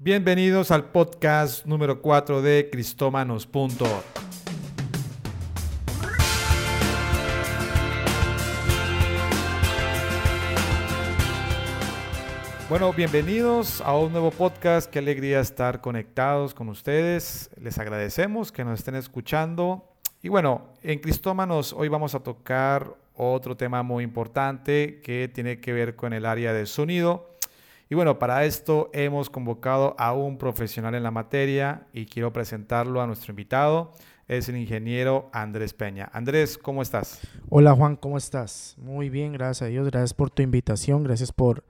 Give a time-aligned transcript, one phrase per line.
[0.00, 4.04] Bienvenidos al podcast número 4 de Cristómanos.org.
[12.70, 14.88] Bueno, bienvenidos a un nuevo podcast.
[14.88, 17.50] Qué alegría estar conectados con ustedes.
[17.60, 19.96] Les agradecemos que nos estén escuchando.
[20.22, 25.72] Y bueno, en Cristómanos hoy vamos a tocar otro tema muy importante que tiene que
[25.72, 27.37] ver con el área de sonido.
[27.90, 33.00] Y bueno, para esto hemos convocado a un profesional en la materia y quiero presentarlo
[33.00, 33.92] a nuestro invitado.
[34.26, 36.10] Es el ingeniero Andrés Peña.
[36.12, 37.18] Andrés, ¿cómo estás?
[37.48, 38.74] Hola Juan, ¿cómo estás?
[38.76, 39.86] Muy bien, gracias a Dios.
[39.86, 41.02] Gracias por tu invitación.
[41.02, 41.64] Gracias por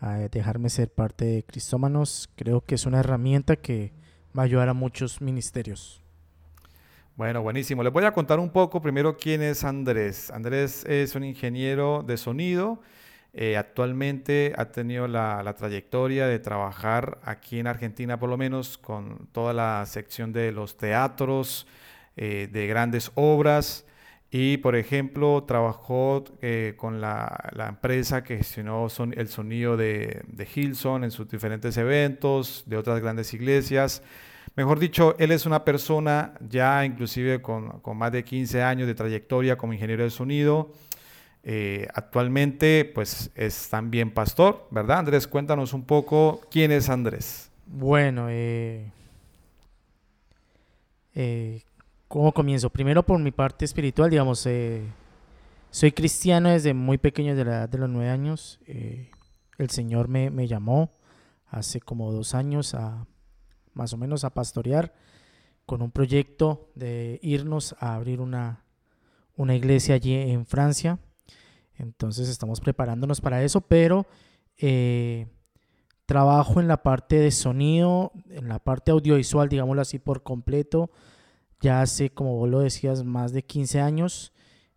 [0.00, 2.30] eh, dejarme ser parte de Cristómanos.
[2.34, 3.92] Creo que es una herramienta que
[4.36, 6.02] va a ayudar a muchos ministerios.
[7.14, 7.82] Bueno, buenísimo.
[7.82, 10.30] Les voy a contar un poco primero quién es Andrés.
[10.30, 12.80] Andrés es un ingeniero de sonido
[13.34, 19.28] eh, actualmente ha tenido la, trayectoria de trabajar aquí en Argentina, por lo menos, con
[19.32, 21.66] toda la sección de los teatros,
[22.16, 23.84] eh, de grandes obras.
[24.30, 31.04] Y, por ejemplo, trabajó eh, con la, empresa que gestionó el sonido de, de Hilson
[31.04, 34.02] en sus diferentes eventos, de otras grandes iglesias.
[34.56, 38.94] Mejor dicho, él es una persona ya inclusive con, con más de 15 años de
[38.94, 40.72] trayectoria como ingeniero de sonido
[41.42, 44.98] eh, actualmente, pues es también pastor, ¿verdad?
[44.98, 47.50] Andrés, cuéntanos un poco quién es Andrés.
[47.66, 48.92] Bueno, eh,
[51.14, 51.62] eh,
[52.08, 52.70] ¿cómo comienzo?
[52.70, 54.46] Primero por mi parte espiritual, digamos,
[55.70, 58.60] soy cristiano desde muy pequeño, de la edad de los nueve años.
[58.66, 60.92] el Señor me, me, llamó
[61.46, 63.06] hace como dos años a
[63.74, 64.92] más o menos a pastorear
[65.66, 68.64] con un proyecto de irnos a abrir una,
[69.36, 70.98] una iglesia allí en Francia.
[71.78, 74.06] Entonces estamos preparándonos para eso, pero
[74.56, 75.28] eh,
[76.06, 80.90] trabajo en la parte de sonido, en la parte audiovisual, digámoslo así, por completo.
[81.60, 84.32] Ya hace, como vos lo decías, más de 15 años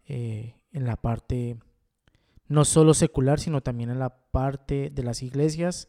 [0.08, 1.58] eh, en la parte
[2.48, 5.88] no solo secular, sino también en la parte de las iglesias,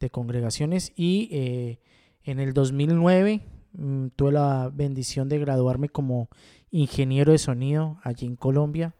[0.00, 0.92] de congregaciones.
[0.96, 1.80] Y eh,
[2.24, 6.28] en el 2009 mm, tuve la bendición de graduarme como
[6.70, 8.94] ingeniero de sonido allí en Colombia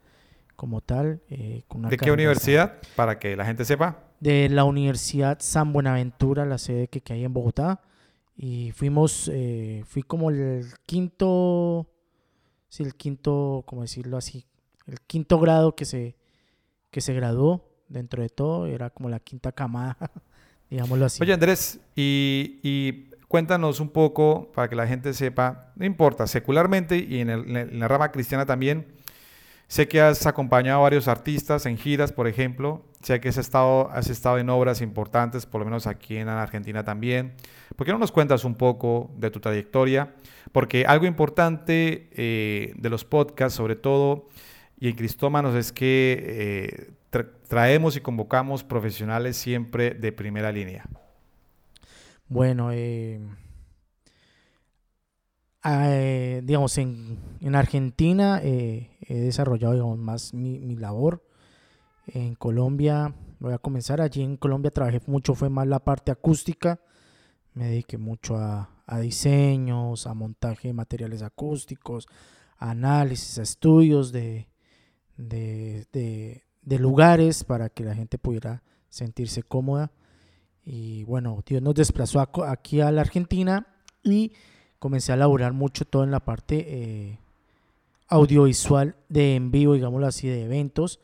[0.60, 1.22] como tal.
[1.31, 2.82] Eh, ¿De qué universidad?
[2.94, 3.97] Para que la gente sepa.
[4.21, 7.81] De la Universidad San Buenaventura, la sede que, hay en Bogotá.
[8.37, 11.87] Y fuimos, eh, fui como el quinto,
[12.69, 14.44] sí, el quinto, ¿cómo decirlo así?
[14.87, 16.15] El quinto grado que se,
[16.91, 19.97] que se graduó dentro de todo, era como la quinta camada,
[20.69, 21.22] digámoslo así.
[21.22, 26.99] Oye Andrés, y, y, cuéntanos un poco para que la gente sepa, no importa, secularmente
[26.99, 29.00] y en, el, en la rama cristiana también,
[29.70, 32.82] Sé que has acompañado a varios artistas en giras, por ejemplo.
[33.03, 36.82] Sé que has estado, has estado en obras importantes, por lo menos aquí en Argentina
[36.82, 37.34] también.
[37.76, 40.12] ¿Por qué no nos cuentas un poco de tu trayectoria?
[40.50, 44.26] Porque algo importante eh, de los podcasts, sobre todo,
[44.81, 50.84] y en Cristómanos, es que eh, traemos y convocamos profesionales siempre de primera línea.
[52.26, 53.20] Bueno, eh,
[55.65, 61.25] eh, digamos, en, en Argentina eh, he desarrollado más mi, mi, labor.
[62.06, 66.81] En Colombia, voy a comenzar allí en Colombia, trabajé mucho, fue más la parte acústica.
[67.54, 72.09] Me dediqué mucho a, a diseños, a montaje de materiales acústicos,
[72.59, 74.49] a análisis, a estudios de,
[75.16, 79.93] de, de, de lugares para que la gente pudiera sentirse cómoda.
[80.65, 83.66] Y bueno, Dios nos desplazó aquí a la Argentina
[84.03, 84.32] y
[84.81, 87.19] comencé a laburar mucho todo en la parte eh,
[88.09, 91.01] audiovisual de en vivo, digámoslo así, de eventos.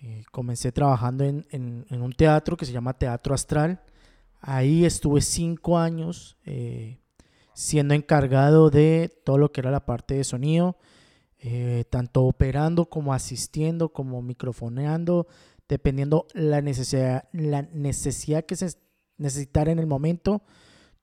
[0.00, 3.82] Eh, comencé trabajando en, en, un teatro que se llama Teatro Astral.
[4.40, 6.98] Ahí estuve cinco años eh,
[7.52, 10.78] siendo encargado de todo lo que era la parte de sonido,
[11.90, 15.26] tanto operando como asistiendo, como microfoneando,
[15.68, 18.76] dependiendo la necesidad, la necesidad que se
[19.18, 20.42] necesitara en el momento.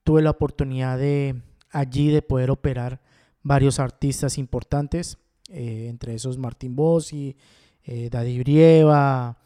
[0.04, 1.42] Tuve la oportunidad de,
[1.76, 3.02] allí de poder operar
[3.44, 5.18] varios artistas importantes,
[5.50, 7.36] eh, entre esos Martín Bossi,
[7.84, 9.38] eh, Daddy Brieva,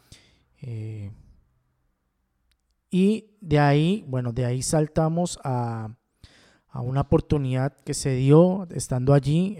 [0.62, 1.10] eh,
[2.88, 5.96] y de ahí, bueno, de ahí saltamos a,
[6.68, 9.56] a una oportunidad que se dio estando allí.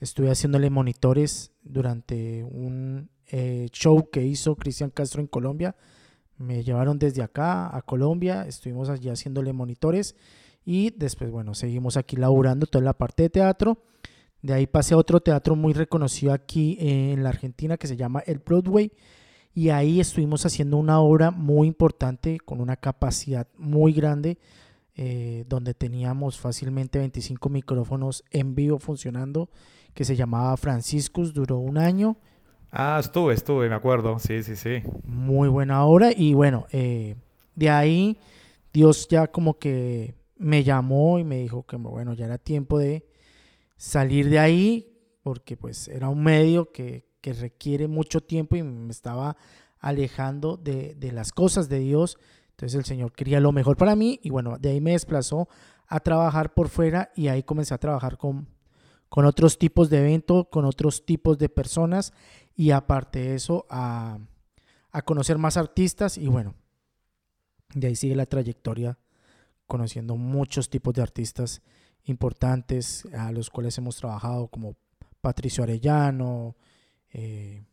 [0.00, 3.10] estuve haciéndole monitores durante un
[3.72, 5.74] show que hizo Cristian Castro en Colombia.
[6.36, 10.14] Me llevaron desde acá a Colombia, estuvimos allí haciéndole monitores
[10.70, 13.78] y después, bueno, seguimos aquí laburando toda la parte de teatro.
[14.42, 18.22] De ahí pasé a otro teatro muy reconocido aquí en la Argentina que se llama
[18.26, 18.92] el Broadway.
[19.54, 24.36] y ahí estuvimos haciendo una obra muy importante con una capacidad muy grande
[24.94, 29.48] eh, donde teníamos fácilmente 25 micrófonos en vivo funcionando
[29.94, 32.18] que se llamaba Franciscus, duró un año.
[32.70, 34.82] Ah, estuve, estuve, me acuerdo, sí, sí, sí.
[35.02, 37.16] Muy buena obra y bueno, eh,
[37.54, 38.18] de ahí
[38.70, 43.06] Dios ya como que me llamó y me dijo que bueno, ya era tiempo de
[43.76, 48.90] salir de ahí porque pues era un medio que, que requiere mucho tiempo y me
[48.90, 49.36] estaba
[49.78, 52.18] alejando de, de, las cosas de Dios.
[52.50, 55.48] Entonces el Señor quería lo mejor para mí y bueno, de ahí me desplazó
[55.86, 58.48] a trabajar por fuera y ahí comencé a trabajar con,
[59.08, 62.12] con otros tipos de eventos, con otros tipos de personas
[62.54, 64.18] y aparte de eso a,
[64.90, 66.54] a conocer más artistas y bueno,
[67.74, 68.98] de ahí sigue la trayectoria
[69.68, 71.62] conociendo muchos tipos de artistas
[72.04, 74.76] importantes a los cuales hemos trabajado como
[75.20, 76.56] Patricio Arellano,
[77.12, 77.64] eh,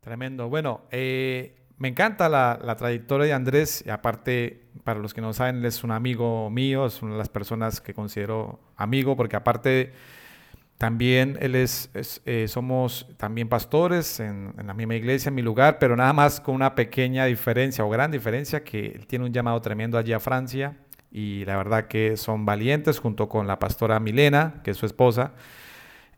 [0.00, 0.48] Tremendo.
[0.48, 3.82] Bueno, eh, me encanta la, la, trayectoria de Andrés.
[3.84, 7.18] Y aparte, para los que no saben, él es un amigo mío, es una de
[7.18, 9.92] las personas que considero amigo, porque aparte
[10.78, 11.90] también él es,
[12.24, 16.54] eh, somos también pastores en, la misma iglesia, en mi lugar, pero nada más con
[16.54, 20.76] una pequeña diferencia o gran diferencia, que él tiene un llamado tremendo allí a Francia
[21.10, 25.32] y la verdad que son valientes junto con la pastora Milena, que es su esposa.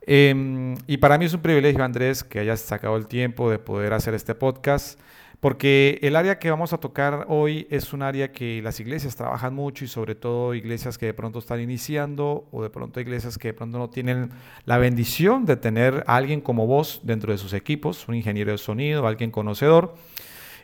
[0.05, 3.93] Eh, y para mí es un privilegio, Andrés, que hayas sacado el tiempo de poder
[3.93, 4.99] hacer este podcast,
[5.41, 9.55] porque el área que vamos a tocar hoy es un área que las iglesias trabajan
[9.55, 13.47] mucho y sobre todo iglesias que de pronto están iniciando o de pronto iglesias que
[13.47, 14.29] de pronto no tienen
[14.65, 18.59] la bendición de tener a alguien como vos dentro de sus equipos, un ingeniero de
[18.59, 19.95] sonido, alguien conocedor.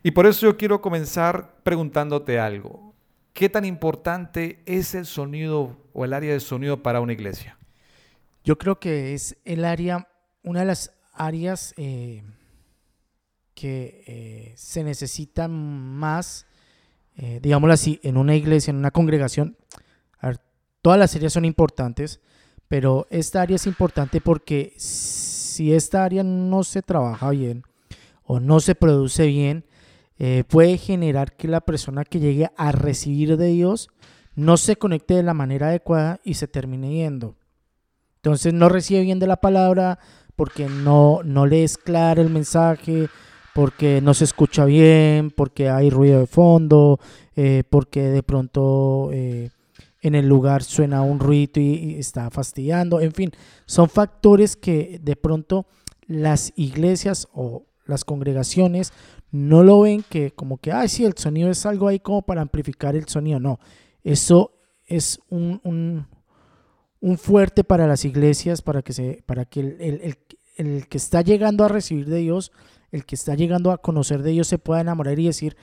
[0.04, 2.94] Y por eso yo quiero comenzar preguntándote algo.
[3.34, 7.58] ¿Qué tan importante es el sonido o el área de sonido para una iglesia?
[8.44, 10.08] Yo creo que es el área,
[10.44, 12.22] una de las áreas eh,
[13.57, 16.45] que eh, se necesitan más,
[17.15, 19.57] eh, digámoslo así, en una iglesia, en una congregación.
[20.19, 20.39] A ver,
[20.83, 22.21] todas las áreas son importantes,
[22.68, 27.63] pero esta área es importante porque si esta área no se trabaja bien
[28.24, 29.65] o no se produce bien,
[30.19, 33.89] eh, puede generar que la persona que llegue a recibir de Dios
[34.36, 37.36] no se conecte de la manera adecuada y se termine yendo.
[38.18, 39.98] Entonces no recibe bien de la palabra
[40.36, 43.09] porque no, no le es claro el mensaje,
[43.57, 47.00] porque no se escucha bien, porque hay ruido de fondo,
[47.36, 49.50] eh, porque de pronto eh,
[50.00, 53.01] en el lugar suena un ruido y, está fastidiando.
[53.01, 53.31] En fin,
[53.65, 55.65] son factores que de pronto
[56.06, 58.94] las iglesias o las congregaciones
[59.31, 62.44] no lo ven que como que, ay, sí, el sonido es algo ahí como para
[62.44, 63.39] amplificar el sonido.
[63.39, 63.59] No,
[64.04, 64.51] eso
[64.86, 66.06] es un,
[67.01, 70.18] un, fuerte para las iglesias, para que, se, para que el, el,
[70.57, 72.51] el, que está llegando a recibir de Dios,
[72.92, 75.56] el que está llegando a conocer de Dios, se pueda enamorar y decir,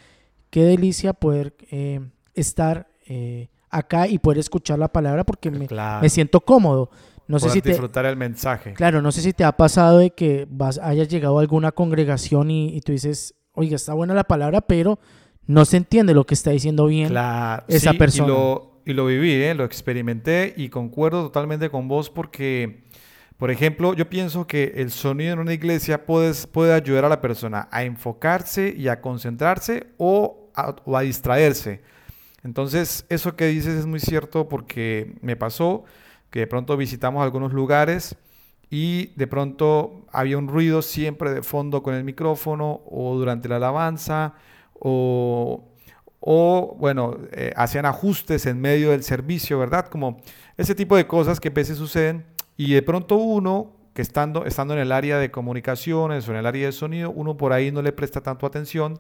[0.51, 2.01] qué delicia poder eh,
[2.35, 6.03] estar eh, acá y poder escuchar la palabra porque me, Claro.
[6.03, 6.91] me siento cómodo.
[7.27, 8.75] No sé Poder si te, disfrutar el mensaje.
[8.75, 12.51] Claro, no sé si te ha pasado de que vas, hayas llegado a alguna congregación
[12.51, 14.99] y, y tú dices, oiga, está buena la palabra, pero
[15.47, 18.27] no se entiende lo que está diciendo bien Claro, esa sí, persona.
[18.29, 19.55] Y lo, y lo viví, ¿eh?
[19.55, 22.84] lo experimenté y concuerdo totalmente con vos porque,
[23.39, 27.69] por ejemplo, yo pienso que el sonido en una iglesia puede, ayudar a la persona
[27.71, 31.83] a enfocarse y a concentrarse o a, o a distraerse.
[32.45, 35.85] Entonces, eso que dices es muy cierto porque me pasó
[36.31, 38.17] que de pronto visitamos algunos lugares
[38.71, 43.57] y de pronto había un ruido siempre de fondo con el micrófono o durante la
[43.57, 44.35] alabanza
[44.75, 45.65] o,
[46.21, 49.87] o bueno, eh, hacían ajustes en medio del servicio, ¿verdad?
[49.89, 50.21] Como
[50.57, 54.75] ese tipo de cosas que a veces suceden y de pronto uno que estando, estando
[54.75, 57.81] en el área de comunicaciones o en el área de sonido, uno por ahí no
[57.81, 58.99] le presta tanto atención.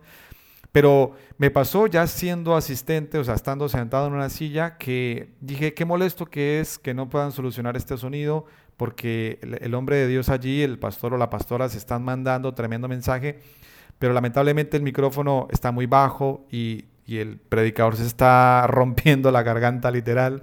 [0.72, 5.74] Pero me pasó ya siendo asistente, o sea, estando sentado en una silla, que dije,
[5.74, 8.46] qué molesto que es que no puedan solucionar este sonido,
[8.76, 12.54] porque el, el hombre de Dios allí, el pastor o la pastora, se están mandando
[12.54, 13.38] tremendo mensaje,
[14.00, 19.44] pero lamentablemente el micrófono está muy bajo y, y el predicador se está rompiendo la
[19.44, 20.42] garganta literal,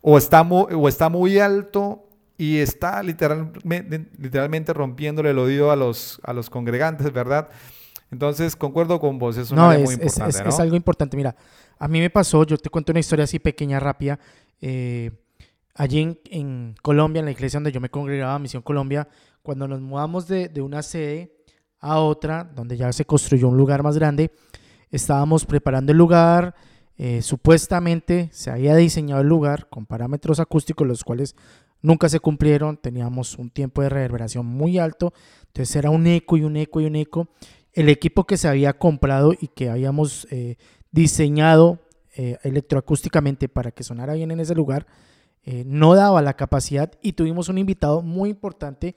[0.00, 2.01] o está o está muy alto
[2.44, 7.48] y está literalmente, literalmente rompiéndole el oído a los, a los congregantes, ¿verdad?
[8.10, 10.50] Entonces, concuerdo con vos, es un no, es, muy es- importante, es- ¿no?
[10.50, 11.16] es algo importante.
[11.16, 11.34] Mira,
[11.78, 14.18] a mí me pasó, yo te cuento una historia así pequeña, rápida.
[14.60, 15.10] eh,
[15.74, 19.08] allí en, en Colombia, en la iglesia donde yo me congregaba, Misión Colombia,
[19.42, 21.32] cuando nos mudamos de, de una sede
[21.80, 24.30] a otra, donde ya se construyó un lugar más grande,
[24.90, 26.54] estábamos preparando el lugar.
[26.98, 31.34] eh, supuestamente se había diseñado el lugar con parámetros acústicos, los cuales
[31.82, 35.12] nunca se cumplieron, teníamos un tiempo de reverberación muy alto,
[35.46, 37.28] entonces era un eco y un eco y un eco.
[37.72, 40.56] El equipo que se había comprado y que habíamos eh,
[40.90, 41.80] diseñado
[42.14, 44.86] eh, electroacústicamente para que sonara bien en ese lugar,
[45.44, 48.94] eh, no daba la capacidad y tuvimos un invitado muy importante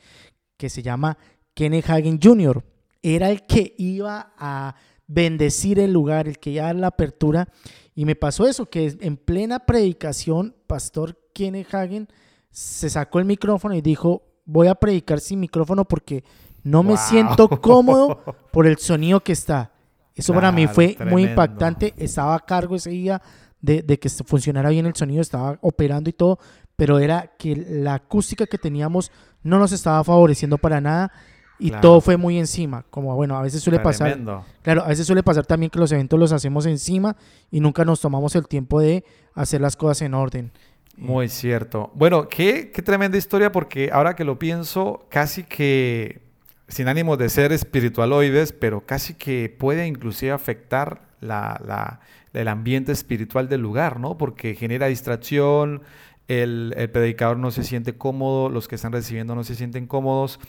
[0.58, 1.18] que se llama
[1.54, 2.64] Kenneth Hagen Jr.
[3.02, 4.76] Era el que iba a
[5.08, 7.48] bendecir el lugar, el que iba a dar la apertura.
[7.96, 12.08] Y me pasó eso, que en plena predicación, Pastor Kenneth Hagen
[12.56, 16.24] se sacó el micrófono y dijo, voy a predicar sin micrófono porque
[16.64, 19.74] no me siento cómodo por el sonido que está.
[20.16, 21.94] Eso para mí fue muy impactante.
[21.98, 23.22] Estaba a cargo ese día
[23.60, 26.40] de, que funcionara bien el sonido, estaba operando y todo,
[26.78, 29.12] pero era que la acústica que teníamos
[29.44, 31.12] no nos estaba favoreciendo para nada
[31.60, 32.86] y todo fue muy encima.
[32.90, 34.18] Como bueno, a veces suele pasar.
[34.62, 37.18] Claro, a veces suele pasar también que los eventos los hacemos encima
[37.52, 40.54] y nunca nos tomamos el tiempo de hacer las cosas en orden.
[40.98, 41.92] Muy cierto.
[41.94, 46.22] Bueno, qué, tremenda historia porque ahora que lo pienso, casi que
[46.68, 52.00] sin ánimo de ser espiritualoides, pero casi que puede inclusive afectar la,
[52.34, 54.18] el ambiente espiritual del lugar, ¿no?
[54.18, 55.82] Porque genera distracción,
[56.28, 60.40] el, predicador no se siente cómodo, los que están recibiendo no se sienten cómodos.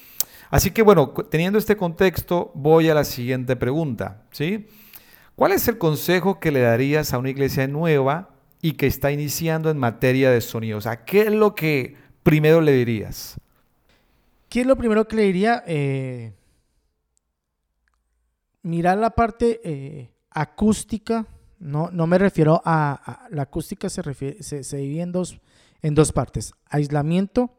[0.50, 4.22] Así que bueno, teniendo este contexto, voy a la siguiente pregunta.
[5.34, 8.35] ¿Cuál es el consejo que le darías a una iglesia nueva
[8.66, 10.78] y que está iniciando en materia de sonido?
[10.78, 11.94] O sea, ¿qué es lo que
[12.24, 13.36] primero le dirías?
[14.48, 15.62] ¿Qué es lo primero que le diría?
[15.68, 16.32] Eh,
[18.62, 21.28] mirar la parte eh, acústica.
[21.60, 25.40] No, no me refiero a, la acústica, se, refiere, se, divide en dos,
[25.80, 26.52] en dos partes.
[26.68, 27.54] Aislamiento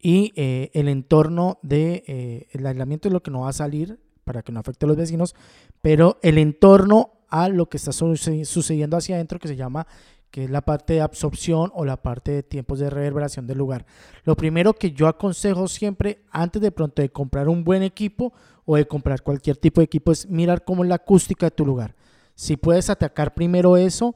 [0.00, 2.48] y eh, el entorno de...
[2.52, 4.96] el aislamiento es lo que no va a salir para que no afecte a los
[4.96, 5.36] vecinos,
[5.82, 9.86] pero el entorno a lo que está sucediendo hacia adentro que se llama
[10.30, 13.86] que es la parte de absorción o la parte de tiempos de reverberación del lugar.
[14.24, 18.32] Lo primero que yo aconsejo siempre antes de pronto de comprar un buen equipo
[18.64, 21.64] o de comprar cualquier tipo de equipo es mirar cómo es la acústica de tu
[21.64, 21.94] lugar.
[22.34, 24.14] Si puedes atacar primero eso,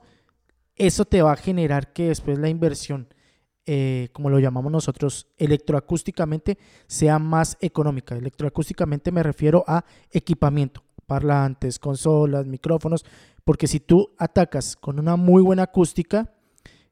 [0.76, 3.08] eso te va a generar que después la inversión,
[3.64, 8.14] eh, como lo llamamos nosotros, electroacústicamente sea más económica.
[8.14, 13.04] Electroacústicamente me refiero a equipamiento, parlantes, consolas, micrófonos,
[13.42, 16.32] porque si tú atacas con una muy buena acústica,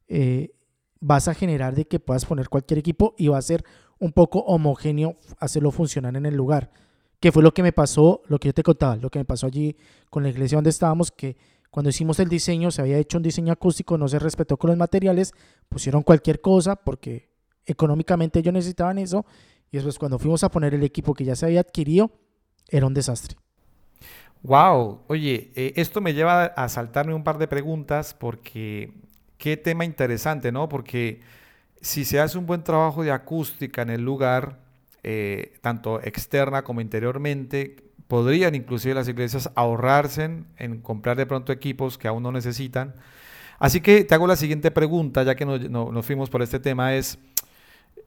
[0.08, 0.50] eh,
[0.98, 3.64] vas a generar de que puedas poner cualquier equipo y va a ser
[4.00, 6.72] un poco homogéneo hacerlo funcionar en el lugar.
[7.20, 9.46] Que fue lo que me pasó, lo que yo te contaba, lo que me pasó
[9.46, 9.76] allí
[10.10, 11.36] con la iglesia donde estábamos, que
[11.70, 14.76] cuando hicimos el diseño, se había hecho un diseño acústico, no se respetó con los
[14.76, 15.32] materiales,
[15.68, 17.30] pusieron cualquier cosa porque
[17.66, 19.24] económicamente ellos necesitaban eso.
[19.70, 22.10] Y después cuando fuimos a poner el equipo que ya se había adquirido,
[22.68, 23.36] era un desastre.
[24.42, 28.92] Wow, oye, eh, esto me lleva a saltarme un par de preguntas porque
[29.36, 30.68] qué tema interesante, ¿no?
[30.68, 31.20] Porque
[31.80, 34.58] si se hace un buen trabajo de acústica en el lugar,
[35.02, 37.76] eh, tanto externa como interiormente,
[38.08, 42.94] podrían inclusive las iglesias ahorrarse en, comprar de pronto equipos que aún no necesitan.
[43.58, 47.18] Así que te hago la siguiente pregunta, ya que nos fuimos por este tema, es,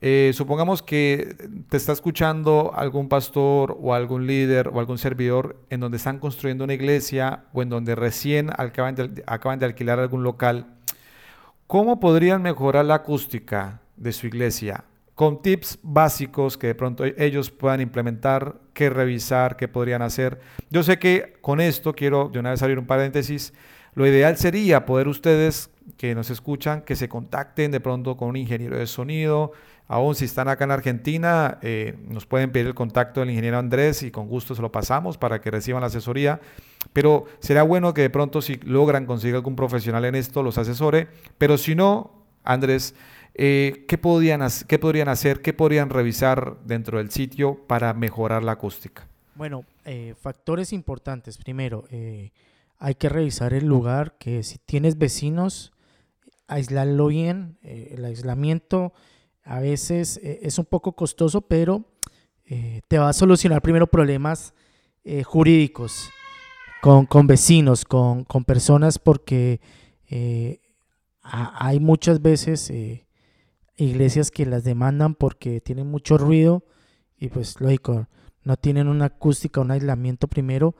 [0.04, 1.36] eh, supongamos que
[1.70, 6.64] te está escuchando algún pastor o algún líder o algún servidor en donde están construyendo
[6.64, 10.66] una iglesia o en donde recién acaban de, alquilar algún local.
[11.68, 14.86] ¿Cómo podrían mejorar la acústica de su iglesia?
[15.14, 20.40] Con tips básicos que de pronto ellos puedan implementar, qué revisar, qué podrían hacer.
[20.72, 23.54] Yo sé que con esto quiero de una vez abrir un paréntesis.
[23.94, 28.38] Lo ideal sería poder ustedes que nos escuchan, que se contacten de pronto con un
[28.38, 29.52] ingeniero de sonido,
[29.92, 34.04] Aún si están acá en Argentina, eh, nos pueden pedir el contacto del ingeniero Andrés
[34.04, 36.40] y con gusto se lo pasamos para que reciban la asesoría.
[36.94, 41.10] Pero será bueno que de pronto si logran conseguir algún profesional en esto, los asesore.
[41.38, 42.96] Pero si no, Andrés,
[43.36, 45.42] eh, ¿qué, podrían, ¿qué podrían hacer?
[45.42, 49.06] ¿Qué podrían revisar dentro del sitio para mejorar la acústica?
[49.36, 51.38] Bueno, eh, factores importantes.
[51.38, 51.84] Primero,
[52.80, 55.74] hay que revisar el lugar, que si tienes vecinos,
[56.48, 58.94] aislarlo bien, el aislamiento
[59.44, 61.86] a veces eh, es un poco costoso, pero
[62.46, 64.54] eh, te va a solucionar primero problemas
[65.04, 66.10] eh, jurídicos
[66.82, 69.62] con, vecinos, con, personas, porque
[71.22, 72.74] hay muchas veces
[73.78, 76.66] iglesias que las demandan porque tienen mucho ruido
[77.20, 78.08] y pues lógico,
[78.44, 80.76] no tienen una acústica, un aislamiento primero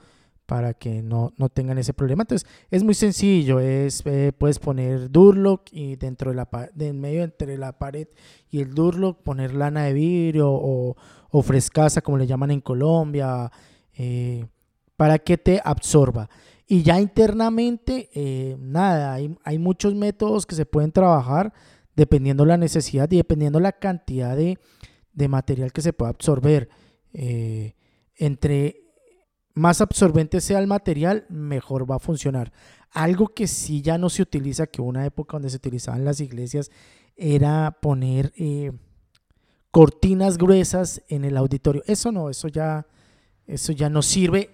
[0.52, 2.24] para que no, tengan ese problema.
[2.24, 7.24] Entonces, es muy sencillo, es, eh, puedes poner Durlock y dentro de la de medio
[7.24, 8.10] entre la pared
[8.50, 10.98] y el Durlock poner lana de vidrio o,
[11.30, 13.50] o frescasa, como le llaman en Colombia,
[13.96, 14.46] eh,
[14.98, 16.30] para que te absorba.
[16.68, 21.54] Y ya internamente, eh, nada, hay, hay, muchos métodos que se pueden trabajar
[21.96, 24.58] dependiendo la necesidad y dependiendo la cantidad de,
[25.30, 26.68] material que se pueda absorber.
[28.18, 28.81] Entre
[29.54, 32.52] más absorbente sea el material, mejor va a funcionar.
[32.92, 36.72] Algo que sí ya no se utiliza, que una época donde se utilizaban las iglesias,
[37.16, 38.72] era poner eh,
[39.72, 41.84] cortinas gruesas en el auditorio.
[41.88, 42.86] Eso no, eso ya,
[43.48, 44.50] eso ya no sirve.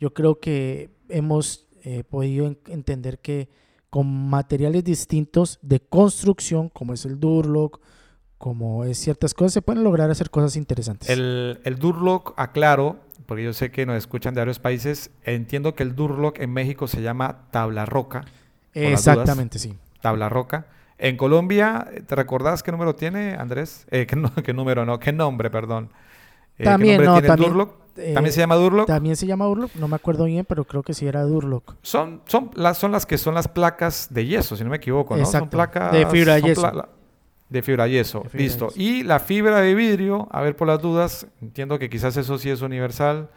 [0.00, 3.48] Yo creo que hemos eh, podido entender que
[3.90, 7.80] con materiales distintos de construcción, como es el Durlock,
[8.38, 11.08] como es ciertas cosas, se pueden lograr hacer cosas interesantes.
[11.08, 15.82] El, el Durlock, aclaro, porque yo sé que nos escuchan de varios países, entiendo que
[15.82, 18.24] el Durlock en México se llama tabla roca.
[18.72, 19.76] Exactamente, sí.
[20.00, 20.66] Tabla roca.
[20.98, 23.86] En Colombia, ¿te recordás qué número tiene, Andrés?
[23.90, 24.06] Eh,
[24.44, 24.98] ¿qué, número no?
[24.98, 25.90] ¿Qué nombre, perdón?
[26.58, 27.52] Eh, también, no, también,
[27.96, 28.86] eh, ¿También se llama Durlock?
[28.86, 31.74] También se llama Durlock, no me acuerdo bien, pero creo que sí era Durlock.
[31.82, 35.16] Son, son, las, son las que son las placas de yeso, si no me equivoco,
[35.16, 35.26] ¿no?
[35.26, 35.92] Son placas...
[35.92, 36.88] De fibra de yeso.
[37.48, 38.68] De fibra yeso, listo.
[38.74, 42.50] Y la fibra de vidrio, a ver por las dudas, entiendo que quizás eso sí
[42.50, 43.28] es universal.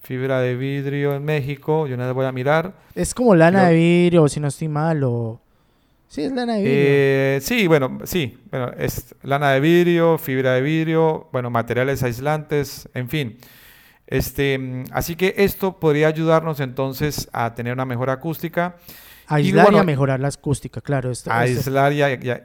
[0.00, 2.72] Fibra de vidrio en México, yo una vez voy a mirar.
[2.94, 5.40] Es como lana de vidrio, si no estoy mal, o...
[6.06, 6.78] Sí, es lana de vidrio.
[6.80, 8.38] Eh, sí, bueno, sí.
[8.50, 13.38] Bueno, es lana de vidrio, fibra de vidrio, bueno, materiales aislantes, en fin.
[14.06, 18.76] Este, así que esto podría ayudarnos entonces a tener una mejor acústica.
[19.28, 21.12] Aislar y, a mejorar la acústica, claro.
[21.26, 22.02] aislar y,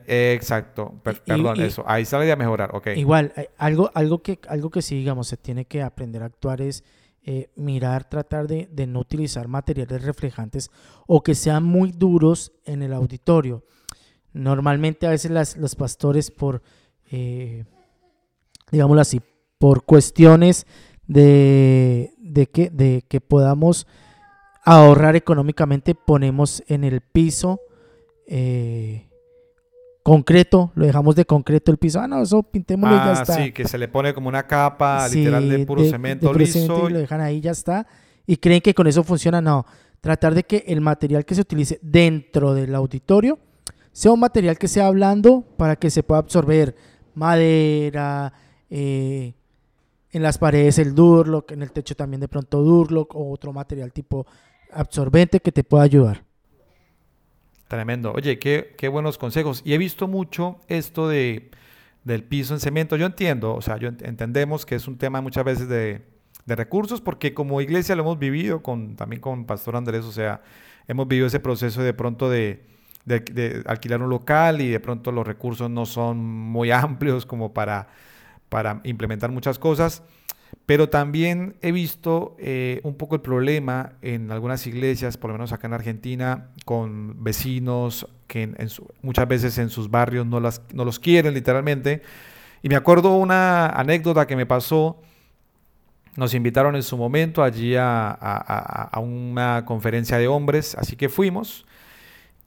[0.08, 2.88] exacto, perdón, eso, aislar y a mejorar, ok.
[2.98, 6.62] Igual, eh, algo, algo, que, algo que sí, digamos, se tiene que aprender a actuar
[6.62, 6.84] es
[7.26, 10.70] eh, mirar, tratar de, no utilizar materiales reflejantes
[11.08, 13.64] o que sean muy duros en el auditorio.
[14.34, 16.62] Normalmente a veces los pastores por,
[17.12, 17.64] eh,
[18.72, 19.22] digámoslo así,
[19.58, 20.68] por cuestiones
[21.08, 22.12] de,
[22.52, 23.88] que, de que podamos
[24.64, 27.60] ahorrar económicamente, ponemos en el piso
[28.28, 29.10] eh,
[30.04, 32.00] concreto, lo dejamos de concreto el piso.
[32.00, 33.36] Ah, no, eso pintémoslo y ya ah, está.
[33.36, 36.90] Sí, que se le pone como una capa literal de puro cemento liso.
[36.90, 37.88] y lo dejan ahí, ya está.
[38.26, 39.42] Y creen que con eso funciona.
[39.42, 39.66] No,
[40.02, 43.40] tratar de que el material que se utilice dentro del auditorio
[43.92, 46.76] sea un material que sea blando para que se pueda absorber
[47.16, 48.34] madera,
[48.70, 49.34] eh,
[50.12, 53.92] en las paredes el Durlock, en el techo también de pronto Durlock o otro material
[53.92, 54.26] tipo
[54.76, 56.24] absorbente que te pueda ayudar.
[57.68, 58.14] Tremendo.
[58.14, 59.62] Oye, qué, qué buenos consejos.
[59.66, 61.50] Y he visto mucho esto de,
[62.04, 62.96] del piso en cemento.
[62.96, 66.02] Yo entiendo, o sea, yo entendemos que es un tema muchas veces de,
[66.46, 70.42] de recursos, porque como iglesia lo hemos vivido con, también con Pastor Andrés, o sea,
[70.88, 72.66] hemos vivido ese proceso de pronto de,
[73.06, 77.54] de, de, alquilar un local y de pronto los recursos no son muy amplios como
[77.54, 77.88] para,
[78.50, 80.04] para implementar muchas cosas.
[80.66, 85.52] Pero también he visto eh, un poco el problema en algunas iglesias, por lo menos
[85.52, 88.50] acá en Argentina, con vecinos que
[89.02, 92.02] muchas veces en sus barrios no, las, no los quieren literalmente.
[92.62, 95.02] Y me acuerdo una anécdota que me pasó.
[96.16, 101.66] Nos invitaron en su momento allí a, a una conferencia de hombres, así que fuimos.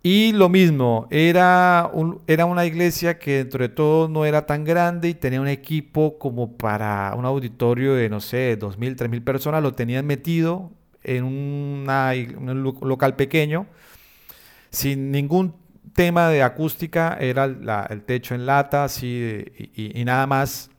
[0.02, 1.90] Y lo mismo, era,
[2.28, 6.16] era una iglesia que dentro de todo no era tan grande y tenía un equipo
[6.18, 10.70] como para un auditorio de, no sé, 2.000, 3.000 personas, lo tenían metido
[11.02, 11.84] en un
[12.82, 13.66] local pequeño,
[14.70, 15.54] sin ningún
[15.92, 20.70] tema de acústica, era el techo en lata, así, y nada más.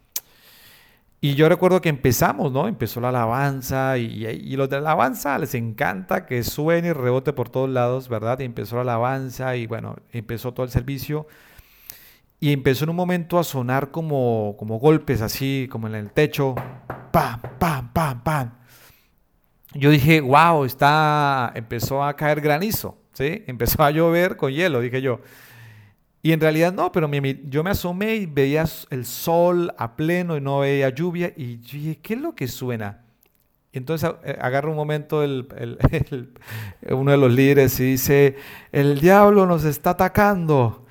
[1.19, 2.67] Y yo recuerdo que empezamos, ¿no?
[2.67, 7.49] Empezó la alabanza y, los de la alabanza les encanta que suene y rebote por
[7.49, 8.39] todos lados, ¿verdad?
[8.39, 11.27] Y empezó la alabanza y bueno, empezó todo el servicio.
[12.39, 16.53] Y empezó en un momento a sonar como, como golpes así, como en el techo.
[17.11, 18.51] ¡Pam, pam, pam, pam!
[19.73, 21.51] Yo dije, wow, está...
[21.55, 23.43] Empezó a caer granizo, ¿sí?
[23.47, 25.21] Empezó a llover con hielo, dije yo.
[26.27, 27.09] Y en realidad no, pero
[27.45, 31.31] yo me asomé y veía el sol a pleno y no veía lluvia.
[31.37, 33.05] Y dije, ¿qué es lo que suena?
[33.71, 35.47] Entonces eh, agarra un momento el,
[36.89, 38.35] uno de los líderes y dice,
[38.73, 40.85] el diablo nos está atacando.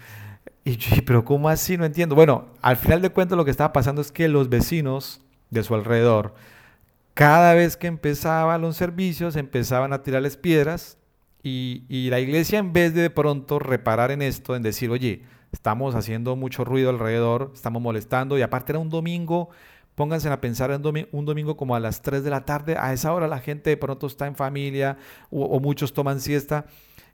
[0.65, 1.77] Y yo dije, pero ¿cómo así?
[1.77, 2.15] No entiendo.
[2.15, 5.21] Bueno, al final de cuentas lo que estaba pasando es que los vecinos
[5.51, 6.35] de su alrededor,
[7.13, 10.96] cada vez que empezaban los servicios, empezaban a tirarles piedras
[11.49, 15.95] y, la iglesia en vez de de pronto reparar en esto, en decir, oye, estamos
[15.95, 19.51] haciendo mucho ruido alrededor, estamos molestando, y aparte era un domingo,
[19.95, 20.83] pónganse a pensar en
[21.13, 23.77] un domingo como a las 3 de la tarde, a esa hora la gente de
[23.77, 24.99] pronto está en familia
[25.31, 26.67] o, muchos toman siesta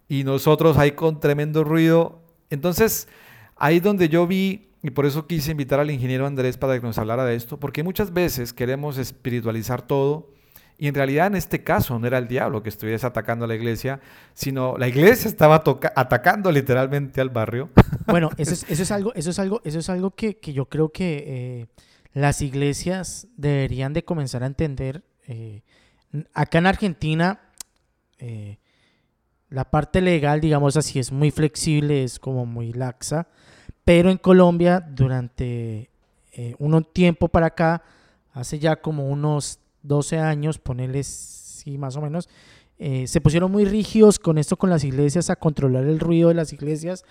[0.08, 2.22] y nosotros ahí con tremendo ruido.
[2.48, 3.08] Entonces,
[3.56, 6.96] ahí donde yo vi, y por eso quise invitar al ingeniero Andrés para que nos
[6.96, 10.31] hablara de esto, porque muchas veces queremos espiritualizar todo
[10.82, 13.54] Y en realidad en este caso no era el diablo que estuviese atacando a la
[13.54, 14.00] iglesia,
[14.34, 15.62] sino la iglesia estaba
[15.94, 17.70] atacando literalmente al barrio.
[18.08, 20.88] Bueno, eso es, eso es algo, eso es algo, eso es algo que, yo creo
[20.88, 21.66] que eh,
[22.14, 25.04] las iglesias deberían de comenzar a entender.
[25.28, 25.62] Eh,
[26.34, 27.40] acá en Argentina,
[28.18, 28.58] eh,
[29.50, 33.28] la parte legal, digamos así, es muy flexible, es como muy laxa,
[33.84, 35.90] pero en Colombia durante
[36.58, 37.84] un tiempo para acá,
[38.32, 42.28] hace ya como unos 12 años, ponerles, sí, más o menos,
[42.78, 46.34] eh, se pusieron muy rígidos con esto con las iglesias, a controlar el ruido de
[46.34, 47.04] las iglesias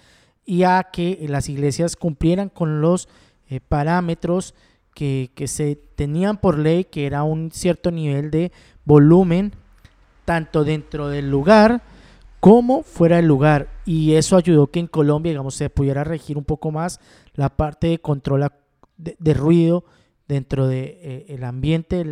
[0.46, 3.08] y a que las iglesias cumplieran con los
[3.48, 4.54] eh, parámetros
[4.94, 8.52] que, que, se tenían por ley, que era un cierto nivel de
[8.84, 9.54] volumen,
[10.26, 11.82] tanto dentro del lugar
[12.42, 13.70] como fuera del lugar.
[13.86, 17.00] Y eso ayudó que en Colombia, digamos, se pudiera regir un poco más
[17.34, 18.48] la parte de control
[18.98, 19.86] de, de ruido
[20.32, 22.06] dentro del de, eh, ambiente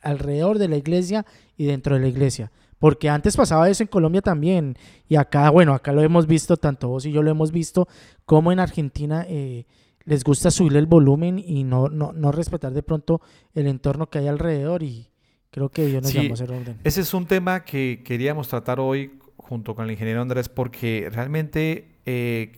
[0.00, 2.50] alrededor de la iglesia y dentro de la iglesia.
[2.78, 4.76] Porque antes pasaba eso en Colombia también.
[5.06, 7.88] Y acá, bueno, acá lo hemos visto, tanto vos y yo lo hemos visto,
[8.24, 9.66] como en Argentina eh,
[10.04, 13.20] les gusta subir el volumen y no, no, no, respetar de pronto
[13.54, 14.82] el entorno que hay alrededor.
[14.82, 15.10] Y
[15.50, 16.78] creo que Dios nos llamó a hacer orden.
[16.84, 21.98] Ese es un tema que queríamos tratar hoy junto con el ingeniero Andrés, porque realmente
[22.06, 22.52] eh,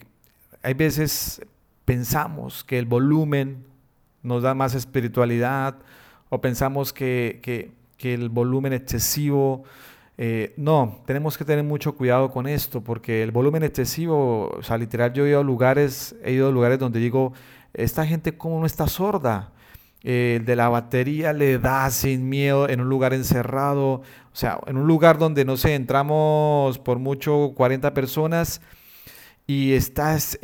[0.62, 1.42] hay veces
[1.84, 3.73] pensamos que el volumen
[4.24, 5.76] nos da más espiritualidad
[6.30, 9.64] o pensamos que, el volumen excesivo...
[10.16, 14.78] Eh, no, tenemos que tener mucho cuidado con esto porque el volumen excesivo, o sea,
[14.78, 17.32] literal, yo he ido a lugares, he ido a lugares donde digo,
[17.72, 19.50] esta gente como no está sorda.
[20.02, 24.02] el de la batería le da sin miedo en un lugar encerrado,
[24.34, 28.60] o sea, en un lugar donde, no sé, entramos por mucho 40 personas
[29.46, 30.38] y estás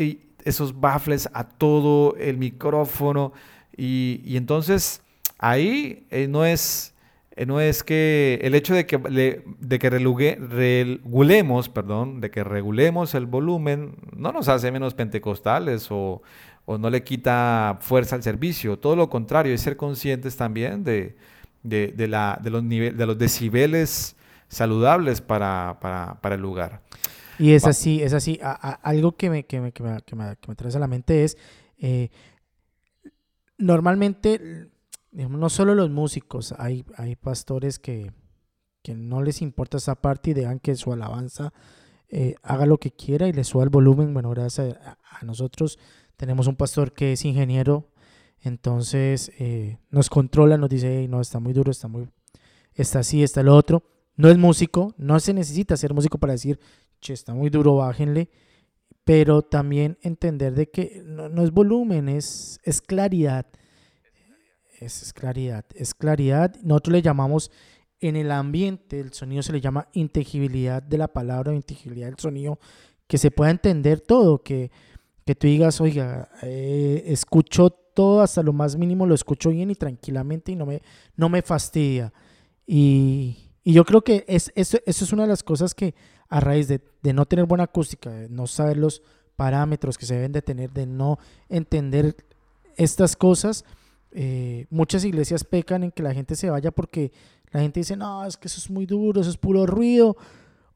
[0.45, 3.33] esos baffles a todo el micrófono.
[3.83, 5.01] Y, entonces
[5.39, 6.93] ahí eh, no, es,
[7.35, 13.15] eh, no es que el hecho de que, de que regulemos, perdón, de que regulemos
[13.15, 16.21] el volumen no nos hace menos pentecostales o,
[16.67, 18.79] no le quita fuerza al servicio.
[18.79, 21.17] Todo lo contrario, es ser conscientes también de,
[21.65, 24.15] la, de, los, niveles, de los decibeles
[24.47, 26.83] saludables para, el lugar.
[27.41, 28.39] Y es así, es así.
[28.43, 31.37] algo que me, que, me, que, me, que, me, trae a la mente es,
[31.81, 32.11] eh,
[33.61, 34.69] normalmente,
[35.13, 38.13] no solo los músicos, hay, hay pastores que,
[38.89, 41.53] no les importa esa parte y dejan que su alabanza
[42.09, 44.13] eh, haga lo que quiera y le suba el volumen.
[44.13, 45.79] Bueno, gracias a, nosotros
[46.17, 47.89] tenemos un pastor que es ingeniero,
[48.41, 52.09] entonces eh, nos controla, nos dice, no, está muy duro, está muy,
[52.75, 53.85] está así, está lo otro.
[54.17, 56.59] No es músico, no se necesita ser músico para decir,
[57.01, 58.29] che, está muy duro, bájenle
[59.11, 63.45] pero también entender de que no, es volumen, es, es claridad.
[64.79, 66.55] Es, claridad, es claridad.
[66.63, 67.51] Nosotros le llamamos
[67.99, 72.61] en el ambiente, el sonido se le llama inteligibilidad de la palabra, inteligibilidad del sonido,
[73.09, 74.71] que se pueda entender todo, que,
[75.27, 79.75] que tú digas, oiga, eh, escucho todo hasta lo más mínimo, lo escucho bien y
[79.75, 80.83] tranquilamente y no me,
[81.17, 82.13] no me fastidia.
[82.65, 85.97] Y, y yo creo que es, eso, eso es una de las cosas que
[86.31, 86.81] a raíz de,
[87.13, 89.03] no tener buena acústica, de no saber los
[89.37, 92.17] parámetros que se deben de tener, de no entender
[92.77, 93.65] estas cosas,
[94.13, 97.13] eh, muchas iglesias pecan en que la gente se vaya porque
[97.51, 100.17] la gente dice, no, es que eso es muy duro, eso es puro ruido,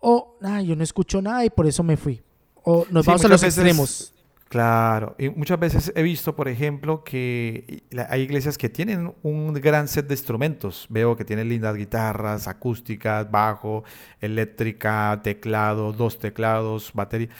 [0.00, 2.22] o, nada, yo no escucho nada y por eso me fui.
[2.64, 4.13] O nos vamos a los extremos.
[4.54, 9.88] Claro, y muchas veces he visto, por ejemplo, que hay iglesias que tienen un gran
[9.88, 10.86] set de instrumentos.
[10.88, 13.82] Veo que tienen lindas guitarras, acústicas, bajo,
[14.20, 17.30] eléctrica, teclado, dos teclados, batería.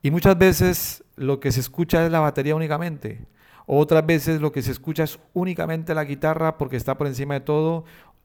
[0.00, 3.26] Y muchas veces lo que se escucha es la batería únicamente.
[3.66, 7.40] Otras veces lo que se escucha es únicamente la guitarra porque está por encima de
[7.40, 7.84] todo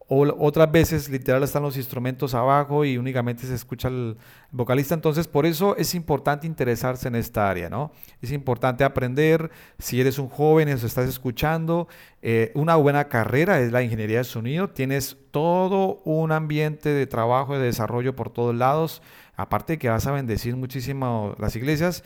[0.10, 4.16] o otras veces literal están los instrumentos abajo y únicamente se escucha el
[4.52, 4.96] vocalista.
[4.96, 7.92] Entonces, por eso es importante interesarse en esta área, ¿no?
[8.22, 11.90] Es importante aprender, si eres un joven nos estás escuchando,
[12.22, 14.70] eh, una buena carrera es la ingeniería de sonido.
[14.70, 19.02] Tienes todo un ambiente de trabajo y de desarrollo por todos lados.
[19.36, 22.04] Aparte de que vas a bendecir muchísimo las iglesias.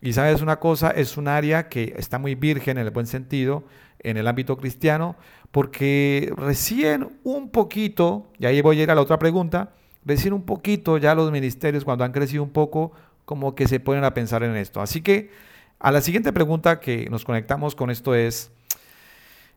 [0.00, 3.64] Y sabes una cosa, es un área que está muy virgen en el buen sentido
[4.02, 5.16] en el ámbito cristiano,
[5.52, 10.42] porque recién un poquito, y ahí voy a ir a la otra pregunta, recién un
[10.42, 12.92] poquito ya los ministerios cuando han crecido un poco,
[13.26, 14.80] como que se ponen a pensar en esto.
[14.80, 15.30] Así que
[15.78, 18.50] a la siguiente pregunta que nos conectamos con esto es,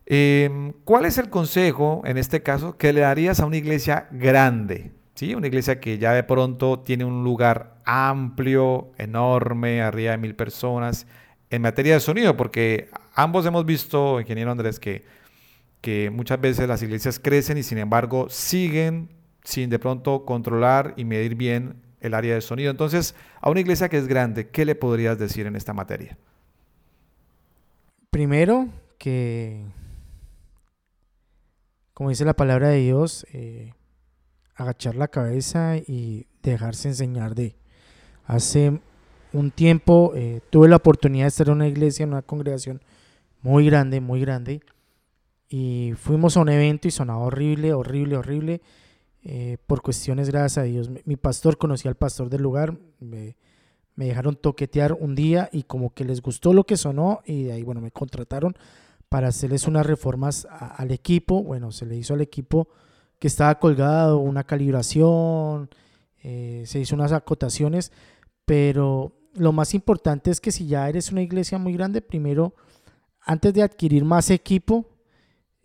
[0.04, 4.92] em, ¿cuál es el consejo, en este caso, que le darías a una iglesia grande?
[5.14, 5.34] ¿Sí?
[5.34, 11.06] Una iglesia que ya de pronto tiene un lugar amplio, enorme, arriba de mil personas,
[11.48, 15.04] en materia de sonido, porque ambos hemos visto, ingeniero Andrés, que
[15.86, 19.08] que muchas veces las iglesias crecen y sin embargo siguen
[19.44, 22.72] sin de pronto controlar y medir bien el área de sonido.
[22.72, 26.18] Entonces, a una iglesia que es grande, ¿qué le podrías decir en esta materia?
[28.10, 28.66] Primero,
[28.98, 29.62] que,
[31.94, 33.72] como dice la palabra de Dios, eh,
[34.56, 37.54] agachar la cabeza y dejarse enseñar de.
[38.24, 38.80] Hace
[39.32, 42.82] un tiempo eh, tuve la oportunidad de estar en una iglesia, en una congregación
[43.40, 44.62] muy grande, muy grande,
[45.48, 48.62] y fuimos a un evento y sonaba horrible, horrible, horrible
[49.22, 50.88] eh, por cuestiones, gracias a Dios.
[51.04, 53.36] Mi, pastor conocía al pastor del lugar, me,
[53.96, 57.62] dejaron toquetear un día y como que les gustó lo que sonó y de ahí,
[57.62, 58.54] bueno, me contrataron
[59.08, 61.42] para hacerles unas reformas al equipo.
[61.42, 62.68] Bueno, se le hizo al equipo
[63.18, 65.70] que estaba colgado una calibración,
[66.22, 67.90] eh, se hizo unas acotaciones,
[68.44, 72.54] pero lo más importante es que si ya eres una iglesia muy grande, primero,
[73.20, 74.86] antes de adquirir más equipo,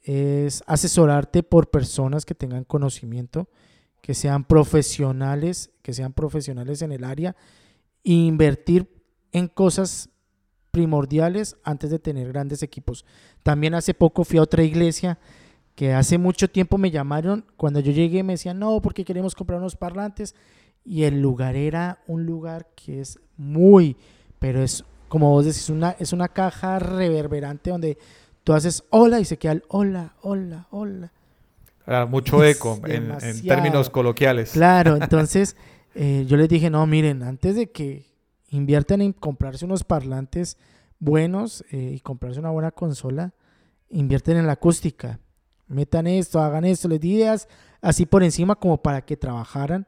[0.03, 3.47] es asesorarte por personas que tengan conocimiento,
[4.01, 7.35] que sean profesionales, que sean profesionales en el área,
[8.03, 8.87] e invertir
[9.31, 10.09] en cosas
[10.71, 13.05] primordiales antes de tener grandes equipos.
[13.43, 15.19] También hace poco fui a otra iglesia
[15.75, 19.59] que hace mucho tiempo me llamaron, cuando yo llegué me decían, no, porque queremos comprar
[19.59, 20.35] unos parlantes,
[20.83, 23.95] y el lugar era un lugar que es muy,
[24.39, 27.97] pero es como vos decís, una, es una caja reverberante donde
[28.43, 31.11] Tú haces hola y se queda el hola, hola, hola.
[32.07, 34.51] mucho eco en, términos coloquiales.
[34.51, 35.55] Claro, entonces
[35.93, 38.07] eh, yo les dije, no, miren, antes de que
[38.49, 40.57] inviertan en comprarse unos parlantes
[40.97, 43.33] buenos eh, y comprarse una buena consola,
[43.89, 45.19] invierten en la acústica.
[45.67, 47.47] Metan esto, hagan esto, les di ideas
[47.79, 49.85] así por encima como para que trabajaran.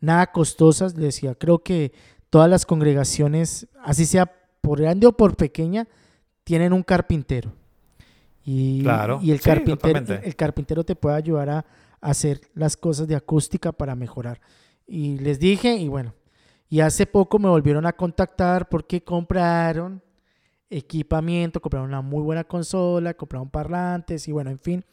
[0.00, 1.92] Nada costosas, les decía, creo que
[2.28, 5.88] todas las congregaciones, así sea por grande o por pequeña,
[6.44, 7.52] tienen un carpintero
[8.44, 8.84] y,
[9.22, 11.64] y el, carpintero, el carpintero te puede ayudar a,
[12.04, 14.40] hacer las cosas de acústica para mejorar.
[14.86, 16.14] Y les dije, y bueno,
[16.68, 20.02] y hace poco me volvieron a contactar porque compraron
[20.68, 24.84] equipamiento, compraron una muy buena consola, compraron parlantes y bueno, en fin.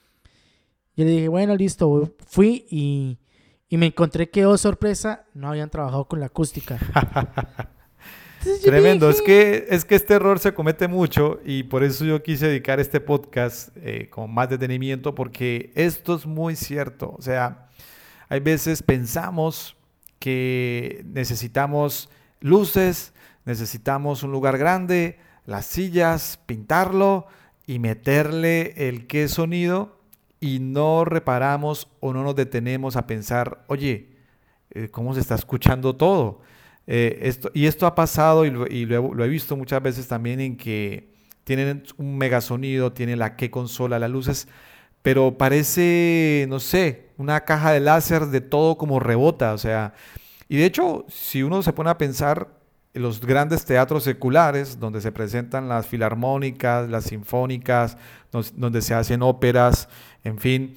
[0.96, 3.20] Yo le dije, bueno, listo, fui y,
[3.68, 6.80] y me encontré que, oh sorpresa, no habían trabajado con la acústica.
[8.64, 12.48] Tremendo, es que, es que este error se comete mucho y por eso yo quise
[12.48, 17.14] dedicar este podcast eh, con más detenimiento porque esto es muy cierto.
[17.18, 17.70] O sea,
[18.30, 19.76] hay veces pensamos
[20.18, 23.14] que necesitamos luces,
[23.46, 27.28] necesitamos un lugar grande, las sillas, pintarlo
[27.68, 30.00] y meterle el qué sonido
[30.40, 34.18] y no reparamos o no nos detenemos a pensar, oye,
[34.72, 36.42] eh, ¿cómo se está escuchando todo?
[36.94, 41.14] Eh, y esto ha pasado y, lo, he, visto muchas veces también en que
[41.46, 44.50] tienen un mega sonido, tienen la que consola, las luces,
[45.02, 49.94] pero parece, no sé, una caja de láser de todo como rebota, o sea,
[50.50, 52.50] y de hecho, si uno se pone a pensar
[52.94, 57.96] en los grandes teatros seculares, donde se presentan las filarmónicas, las sinfónicas,
[58.34, 59.88] donde se hacen óperas,
[60.26, 60.76] en fin,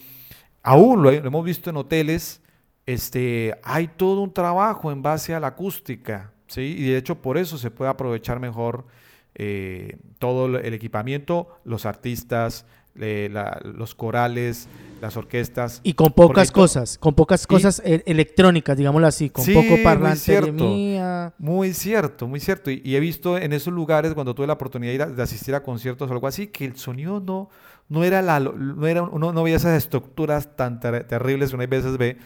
[0.62, 2.40] aún lo hemos visto en hoteles,
[2.86, 6.76] este, hay todo un trabajo en base a la acústica, ¿sí?
[6.78, 8.86] Y de hecho por eso se puede aprovechar mejor
[9.34, 14.68] eh, todo el equipamiento, los artistas, los corales,
[15.00, 15.80] las orquestas.
[15.82, 20.18] Y con pocas cosas, con pocas cosas e, electrónicas, digámoslo así, con poco parlante muy
[20.18, 22.70] cierto, Muy cierto, muy cierto.
[22.70, 26.12] Y, he visto en esos lugares, cuando tuve la oportunidad de, asistir a conciertos o
[26.12, 27.50] algo así, que el sonido no,
[27.88, 31.66] no era la, no era, uno no veía esas estructuras tan terribles que uno a
[31.66, 32.18] veces ve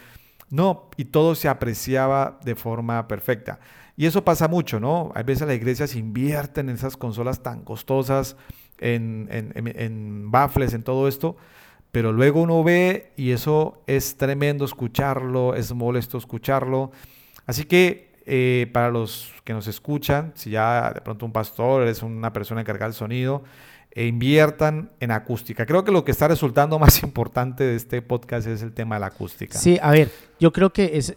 [0.51, 3.61] no, y todo se apreciaba de forma perfecta.
[3.97, 5.11] Y eso pasa mucho, ¿no?
[5.15, 8.37] A veces las iglesias invierten en esas consolas tan costosas,
[8.79, 11.37] en, en, baffles, en todo esto,
[11.91, 16.93] pero luego uno ve y eso es tremendo escucharlo, es molesto escucharlo.
[17.47, 22.03] Así que eh, para los que nos escuchan, si ya de pronto un pastor es
[22.03, 23.43] una persona encargada del sonido,
[23.99, 25.67] e inviertan en acústica.
[25.67, 29.01] Creo que lo que está resultando más importante de este podcast es el tema de
[29.01, 29.59] la acústica.
[29.59, 30.09] Sí, a ver,
[30.39, 31.13] yo creo que es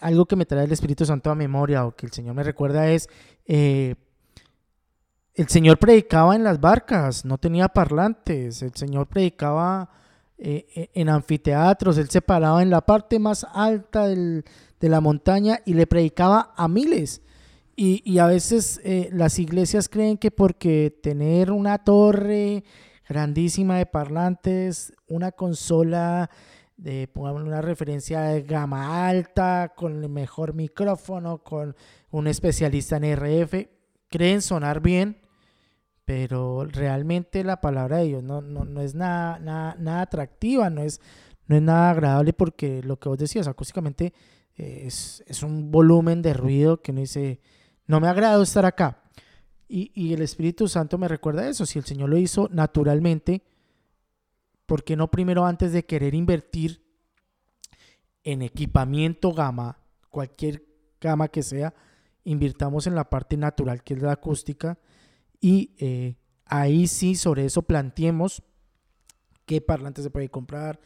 [0.00, 2.88] algo que me trae el Espíritu Santo a memoria o que el Señor me recuerda
[2.88, 3.10] es,
[3.44, 3.96] eh,
[5.34, 9.90] el Señor predicaba en las barcas, no tenía parlantes, el Señor predicaba
[10.38, 14.42] eh, e, en anfiteatros, Él se paraba en la parte más alta de
[14.80, 17.20] la montaña y le predicaba a miles.
[17.80, 22.64] Y, a veces eh, las iglesias creen que porque tener una torre
[23.08, 26.28] grandísima de parlantes, una consola
[26.76, 31.76] de, pongamos una referencia de gama alta, con el mejor micrófono, con
[32.10, 33.68] un especialista en RF,
[34.08, 35.20] creen sonar bien,
[36.04, 41.00] pero realmente la palabra de Dios no, no, es nada, nada, nada, atractiva, no es,
[41.46, 44.12] no es nada agradable porque lo que vos decías, acústicamente
[44.56, 47.38] eh, es, es, un volumen de ruido que uno dice,
[47.88, 49.02] no me agrada estar acá.
[49.66, 53.42] Y, y, el Espíritu Santo me recuerda eso, si el Señor lo hizo naturalmente,
[54.64, 56.82] ¿por qué no primero antes de querer invertir
[58.22, 60.64] en equipamiento gama, cualquier
[61.00, 61.74] gama que sea,
[62.24, 64.78] invirtamos en la parte natural que es la acústica?
[65.40, 68.42] y eh, ahí sí sobre eso planteemos
[69.46, 70.80] qué parlante se puede comprar.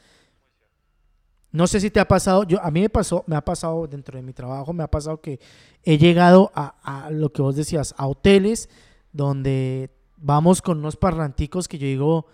[1.52, 4.16] No sé si te ha pasado, yo a mí me pasó, me ha pasado dentro
[4.16, 5.38] de mi trabajo, me ha pasado que
[5.84, 8.70] he llegado a, lo que vos decías, a hoteles
[9.12, 12.26] donde vamos con unos parlanticos que yo digo,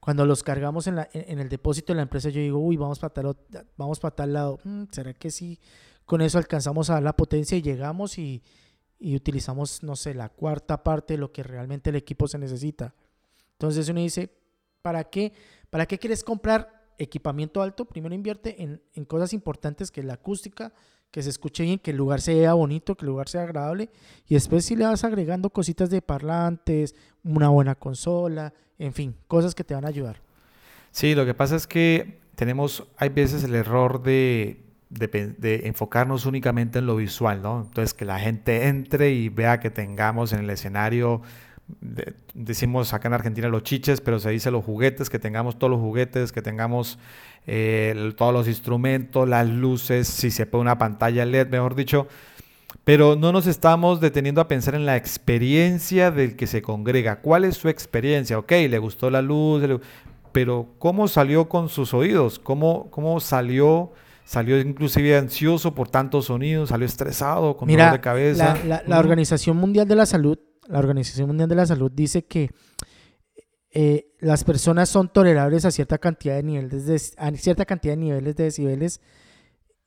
[0.00, 2.98] cuando los cargamos en, la, en, el depósito de la empresa, yo digo, uy, vamos
[2.98, 3.36] para tal,
[3.76, 4.58] vamos para tal lado.
[4.64, 5.60] Mm, ¿Será que sí?
[6.04, 8.42] Con eso alcanzamos a dar la potencia y llegamos y,
[8.98, 12.94] y utilizamos, no sé, la cuarta parte de lo que realmente el equipo se necesita.
[13.52, 14.30] Entonces uno dice,
[14.82, 15.32] ¿para qué,
[15.70, 17.84] para qué quieres comprar equipamiento alto?
[17.84, 20.72] Primero invierte en, en cosas importantes que la acústica,
[21.10, 23.90] que se escuche bien, que el lugar sea bonito, que el lugar sea agradable.
[24.28, 29.54] Y después si le vas agregando cositas de parlantes, una buena consola, en fin, cosas
[29.54, 30.20] que te van a ayudar.
[30.90, 36.78] Sí, lo que pasa es que tenemos, hay veces el error de de, enfocarnos únicamente
[36.78, 37.62] en lo visual, ¿no?
[37.62, 41.22] Entonces, que la gente entre y vea que tengamos en el escenario,
[42.34, 45.80] decimos acá en Argentina los chiches, pero se dice los juguetes, que tengamos todos los
[45.80, 46.98] juguetes, que tengamos
[47.46, 52.06] eh, todos los instrumentos, las luces, si se puede una pantalla LED, mejor dicho.
[52.84, 57.20] Pero no nos estamos deteniendo a pensar en la experiencia del que se congrega.
[57.20, 58.38] ¿Cuál es su experiencia?
[58.38, 59.64] Ok, le gustó la luz,
[60.30, 62.38] pero ¿cómo salió con sus oídos?
[62.38, 63.92] ¿Cómo, cómo salió
[64.24, 68.58] salió inclusive ansioso por tantos sonidos, salió estresado, con dolor de cabeza.
[68.66, 70.36] La, la, Organización Mundial de la Salud,
[70.68, 72.50] la Organización Mundial de la Salud dice que
[73.70, 76.98] eh, las personas son tolerables a cierta cantidad de niveles de,
[77.36, 79.00] cierta cantidad de niveles de decibeles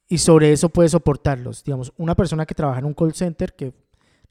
[0.08, 1.64] y sobre eso puede soportarlos.
[1.64, 3.74] Digamos, una persona que trabaja en un call center que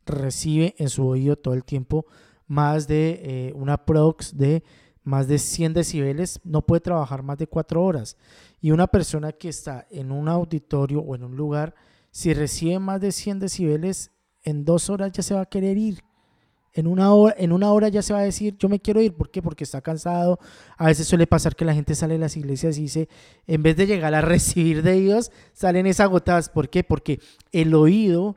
[0.07, 2.07] recibe en su oído todo el tiempo
[2.47, 4.63] más de eh, una prox de
[5.03, 8.17] más de 100 decibeles, no puede trabajar más de 4 horas.
[8.61, 11.75] Y una persona que está en un auditorio o en un lugar,
[12.11, 16.05] si recibe más de 100 decibeles, en dos horas ya se va a querer ir.
[16.75, 19.15] En una, hora, en una hora ya se va a decir, yo me quiero ir.
[19.15, 19.43] ¿Por qué?
[19.43, 20.39] Porque está cansado.
[20.77, 23.09] A veces suele pasar que la gente sale de las iglesias y dice,
[23.47, 26.49] en vez de llegar a recibir de Dios, salen es agotadas.
[26.49, 26.85] ¿Por qué?
[26.85, 27.21] Porque
[27.53, 28.37] el oído,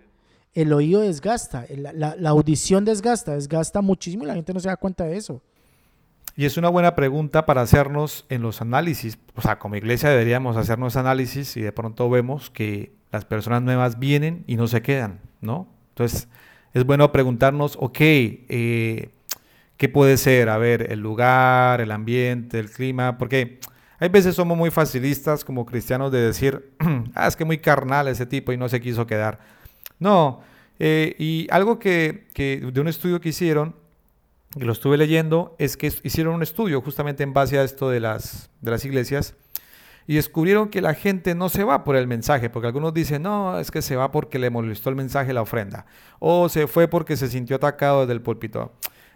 [0.53, 4.77] el oído desgasta, la, la audición desgasta, desgasta muchísimo y la gente no se da
[4.77, 5.41] cuenta de eso.
[6.35, 9.19] Y es una buena pregunta para hacernos en los análisis.
[9.35, 13.99] O sea, como iglesia deberíamos hacernos análisis y de pronto vemos que las personas nuevas
[13.99, 15.67] vienen y no se quedan, ¿no?
[15.89, 16.29] Entonces,
[16.73, 19.09] es bueno preguntarnos, ok, eh,
[19.77, 20.49] ¿qué puede ser?
[20.49, 23.59] A ver, el lugar, el ambiente, el clima, porque
[23.99, 26.71] hay veces somos muy facilistas como cristianos de decir,
[27.15, 29.39] ah, es que muy carnal ese tipo y no se quiso quedar.
[29.99, 30.41] No,
[30.79, 33.75] eh, y algo que, de un estudio que hicieron
[34.57, 38.01] que lo estuve leyendo, es que hicieron un estudio justamente en base a esto de
[38.01, 39.35] las, de las iglesias
[40.11, 43.57] y descubrieron que la gente no se va por el mensaje, porque algunos dicen, no,
[43.57, 45.85] es que se va porque le molestó el mensaje la ofrenda,
[46.19, 48.73] o se fue porque se sintió atacado desde el púlpito.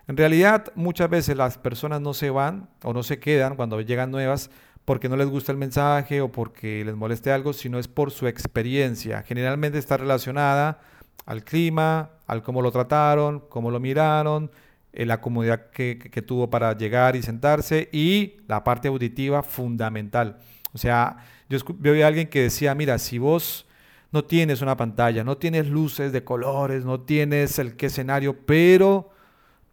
[0.08, 4.10] En realidad, muchas veces las personas no se van o no se quedan cuando llegan
[4.10, 4.50] nuevas
[4.86, 8.28] porque no les gusta el mensaje o porque les moleste algo, sino es por su
[8.28, 9.22] experiencia.
[9.24, 10.80] Generalmente está relacionada
[11.26, 14.50] al clima, al cómo lo trataron, cómo lo miraron,
[14.94, 20.38] eh, la comodidad que, tuvo para llegar y sentarse y la parte auditiva fundamental.
[20.76, 21.18] O sea,
[21.50, 23.66] yo vi a alguien que decía, mira, si vos
[24.12, 29.10] no tienes una pantalla, no tienes luces de colores, no tienes el qué escenario, pero,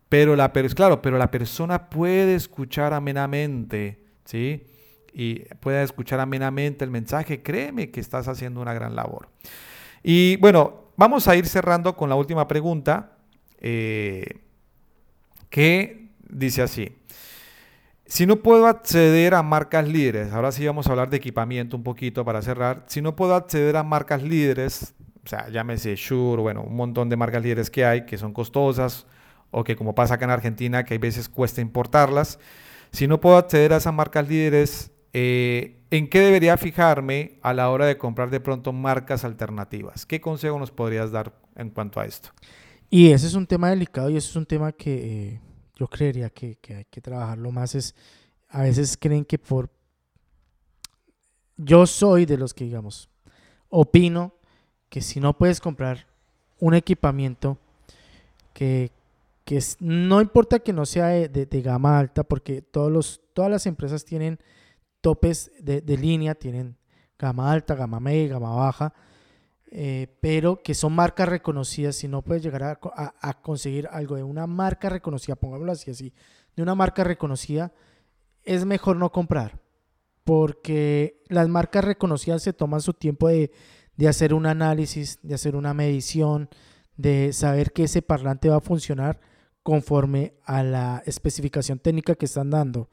[0.08, 4.64] pero la, claro, pero la persona puede escuchar amenamente, ¿sí?
[5.12, 9.28] Y puede escuchar amenamente el mensaje, créeme que estás haciendo una gran labor.
[10.02, 13.16] Y bueno, vamos a ir cerrando con la última pregunta.
[13.58, 14.24] Eh,
[15.52, 16.96] que dice así.
[18.12, 21.82] Si no puedo acceder a marcas líderes, ahora sí vamos a hablar de equipamiento un
[21.82, 22.84] poquito para cerrar.
[22.86, 24.94] Si no puedo acceder a marcas líderes,
[25.24, 29.06] o sea, llámese Shure, bueno, un montón de marcas líderes que hay que son costosas
[29.50, 32.38] o que como pasa acá en Argentina, que hay veces cuesta importarlas.
[32.90, 37.70] Si no puedo acceder a esas marcas líderes, eh, ¿en qué debería fijarme a la
[37.70, 40.04] hora de comprar de pronto marcas alternativas?
[40.04, 42.28] ¿Qué consejo nos podrías dar en cuanto a esto?
[42.90, 45.40] Y ese es un tema delicado y ese es un tema que eh,
[45.82, 47.74] yo creería que, hay que trabajarlo más.
[47.74, 47.96] Es,
[48.50, 49.68] a veces creen que por...
[51.56, 53.08] Yo soy de los que, digamos,
[53.68, 54.32] opino
[54.88, 56.06] que si no puedes comprar
[56.60, 57.58] un equipamiento
[58.54, 58.92] que,
[59.44, 64.04] que no importa que no sea de, gama alta, porque todos los, todas las empresas
[64.04, 64.38] tienen
[65.00, 66.76] topes de, línea, tienen
[67.18, 68.94] gama alta, gama media, gama baja,
[69.74, 71.96] eh, pero que son marcas reconocidas.
[71.96, 76.12] Si no puedes llegar a, conseguir algo de una marca reconocida, pongámoslo así, así,
[76.54, 77.72] de una marca reconocida,
[78.42, 79.60] es mejor no comprar,
[80.24, 83.50] porque las marcas reconocidas se toman su tiempo de,
[83.96, 86.50] de hacer un análisis, de hacer una medición,
[86.98, 89.20] de saber que ese parlante va a funcionar
[89.62, 92.90] conforme a la especificación técnica que están dando.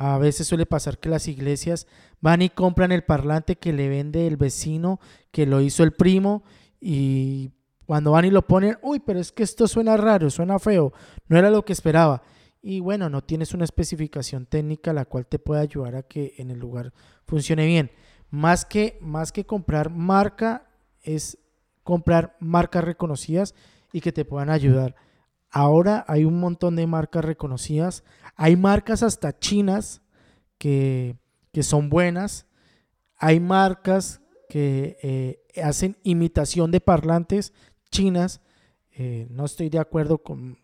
[0.00, 1.88] A veces suele pasar que las iglesias
[2.20, 5.00] van y compran el parlante que le vende el vecino,
[5.32, 6.44] que lo hizo el primo,
[6.80, 7.50] y
[7.84, 10.92] cuando van y lo ponen, uy, pero es que esto suena raro, suena feo,
[11.26, 12.22] no era lo que esperaba.
[12.62, 16.52] Y bueno, no tienes una especificación técnica la cual te pueda ayudar a que en
[16.52, 16.92] el lugar
[17.26, 17.90] funcione bien.
[18.30, 20.70] Más que, más que comprar marca,
[21.02, 21.38] es
[21.82, 23.52] comprar marcas reconocidas
[23.92, 24.94] y que te puedan ayudar.
[25.50, 28.04] Ahora hay un montón de marcas reconocidas.
[28.36, 30.02] Hay marcas hasta chinas
[30.58, 31.16] que,
[31.60, 32.46] son buenas.
[33.16, 37.52] Hay marcas que eh, hacen imitación de parlantes
[37.90, 38.40] chinas.
[38.92, 40.58] Eh, no estoy de acuerdo con,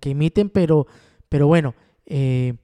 [0.00, 0.86] que imiten, pero,
[1.28, 1.74] pero bueno,
[2.06, 2.54] eh,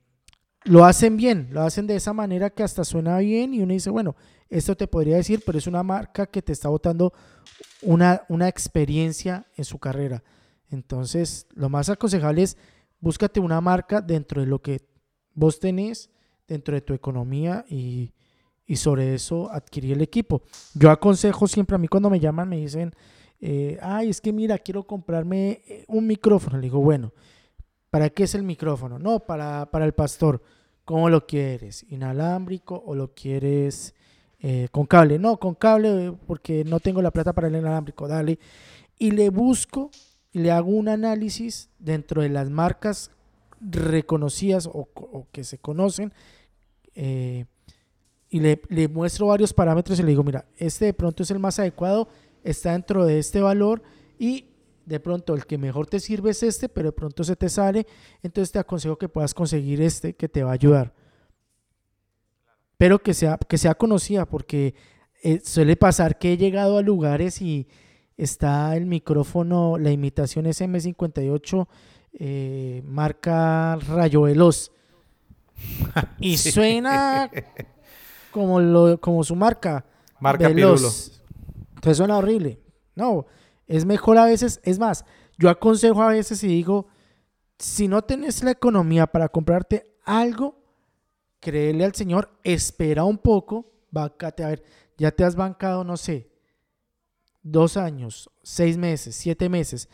[0.65, 3.91] lo hacen bien, lo hacen de esa manera que hasta suena bien y uno dice,
[3.91, 4.17] bueno,
[4.49, 7.13] esto te podría decir, pero es una marca que te está botando
[7.83, 10.23] una, una experiencia en su carrera.
[10.71, 12.57] Entonces, lo más aconsejable es
[13.05, 14.81] búscate una marca dentro de lo que
[15.35, 16.11] vos tenés,
[16.49, 18.13] dentro de tu economía y,
[18.77, 20.43] sobre eso adquirir el equipo.
[20.75, 22.95] Yo aconsejo siempre a mí cuando me llaman, me dicen,
[23.41, 26.57] eh, ay, es que mira, quiero comprarme eh, un micrófono.
[26.57, 27.13] Le digo, bueno,
[27.91, 28.99] ¿para qué es el micrófono?
[28.99, 30.41] No, para, para el pastor.
[30.87, 31.85] ¿Cómo lo quieres?
[31.91, 33.95] ¿Inalámbrico o lo quieres
[34.39, 35.19] eh, con cable?
[35.19, 38.09] No, con cable porque no tengo la plata para el inalámbrico.
[38.09, 38.39] Dale.
[38.99, 39.91] Y le busco
[40.35, 43.13] y le hago un análisis dentro de las marcas
[43.61, 44.89] reconocidas o,
[45.31, 46.13] que se conocen
[46.97, 47.47] eh,
[48.29, 51.61] y le, muestro varios parámetros y le digo, mira, este de pronto es el más
[51.61, 52.09] adecuado,
[52.43, 53.81] está dentro de este valor
[54.19, 54.47] y
[54.85, 57.87] de pronto el que mejor te sirve es este, pero de pronto se te sale,
[58.21, 60.93] entonces te aconsejo que puedas conseguir este que te va a ayudar.
[62.77, 64.75] Pero que sea, que sea conocida, porque
[65.23, 67.69] eh, suele pasar que he llegado a lugares y
[68.17, 71.67] está el micrófono, la imitación SM58,
[72.15, 74.71] eh, marca Rayo Veloz.
[76.19, 77.31] y suena
[78.31, 79.85] como, lo, como su marca.
[80.21, 81.21] Marca Veloz.
[81.75, 82.61] Entonces suena horrible.
[82.95, 83.27] No,
[83.67, 85.05] es mejor a veces, es más,
[85.39, 86.87] yo aconsejo a veces y digo,
[87.59, 90.63] si no tenés la economía para comprarte algo,
[91.41, 94.65] créele al Señor, espera un poco, bácate, a ver,
[94.97, 96.31] ya te has bancado, no sé,
[97.45, 99.89] dos años, seis meses, siete meses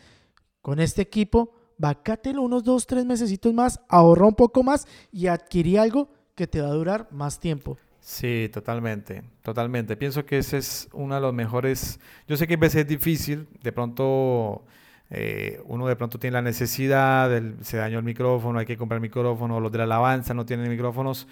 [0.62, 5.76] con este equipo, vacátelo unos dos, tres meses más, ahorra un poco más y adquirí
[5.76, 7.76] algo que te va a durar más tiempo.
[8.00, 9.96] Sí, totalmente, totalmente.
[9.96, 12.00] Pienso que ese es uno de los mejores.
[12.26, 14.64] Yo sé que a veces es difícil, de pronto
[15.10, 17.30] eh, uno de pronto tiene la necesidad,
[17.62, 21.26] se dañó el micrófono, hay que comprar micrófono, los de la alabanza no tienen micrófonos,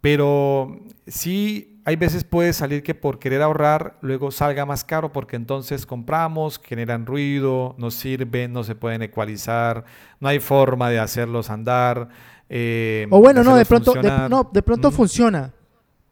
[0.00, 5.36] pero sí, hay veces puede salir que por querer ahorrar luego salga más caro porque
[5.36, 9.84] entonces compramos, generan ruido, no sirven, no se pueden ecualizar,
[10.20, 12.08] no hay forma de hacerlos andar.
[12.48, 13.94] Eh, o bueno, no de, pronto,
[14.28, 15.52] no, de pronto funciona,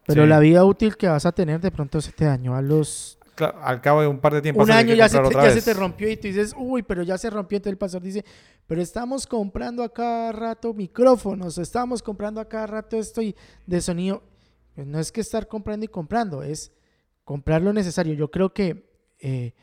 [0.07, 3.18] pero la vida útil que vas a tener de pronto se te dañó a los
[3.45, 4.63] al cabo de un par de tiempo.
[4.63, 7.19] Un año ya, se te, ya se, te, rompió y tú dices, uy, pero ya
[7.19, 7.57] se rompió.
[7.57, 8.25] Entonces el pastor dice,
[8.67, 13.35] pero estamos comprando a cada rato micrófonos, estamos comprando a cada rato esto y
[13.67, 14.23] de sonido.
[14.75, 16.73] Pues no es que estar comprando y comprando, es
[17.25, 18.15] comprar lo necesario.
[18.15, 19.55] Yo creo que eh,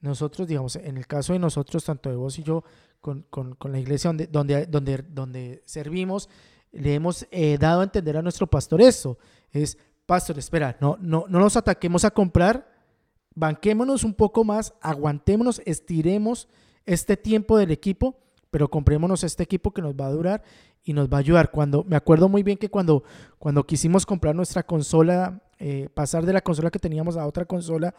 [0.00, 2.64] nosotros, digamos, en el caso de nosotros, tanto de vos y yo,
[3.00, 6.28] con, con, con la iglesia donde, donde, donde, donde servimos,
[6.72, 9.18] le hemos eh, dado a entender a nuestro pastor eso.
[9.50, 9.76] Es,
[10.06, 12.79] pastor, espera, no, no, no nos ataquemos a comprar
[13.34, 16.48] banquémonos un poco más, aguantémonos, estiremos
[16.86, 18.16] este tiempo del equipo,
[18.50, 20.42] pero comprémonos este equipo que nos va a durar
[20.84, 21.50] y nos va a ayudar.
[21.50, 23.04] Cuando me acuerdo muy bien que cuando,
[23.38, 27.94] cuando quisimos comprar nuestra consola, eh, pasar de la consola que teníamos a otra consola,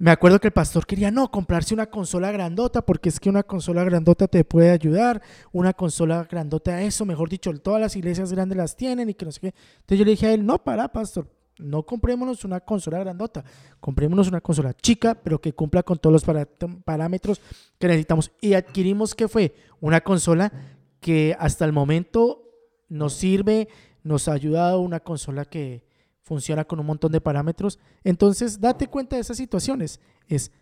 [0.00, 3.42] me acuerdo que el pastor quería no comprarse una consola grandota porque es que una
[3.42, 5.20] consola grandota te puede ayudar,
[5.52, 9.32] una consola grandota, eso, mejor dicho, todas las iglesias grandes las tienen y que no
[9.32, 9.54] sé qué.
[9.80, 11.26] Entonces yo le dije a él, no, para, pastor,
[11.60, 13.44] no comprémonos una consola grandota,
[13.80, 16.54] comprémonos una consola chica, pero que cumpla con todos los
[16.84, 17.40] parámetros
[17.78, 18.32] que necesitamos.
[18.40, 20.52] Y adquirimos que fue una consola
[21.00, 22.42] que hasta el momento
[22.88, 23.68] nos sirve,
[24.02, 25.84] nos ha ayudado, una consola que
[26.22, 27.78] funciona con un montón de parámetros.
[28.04, 30.00] Entonces, date cuenta de esas situaciones.
[30.28, 30.52] Es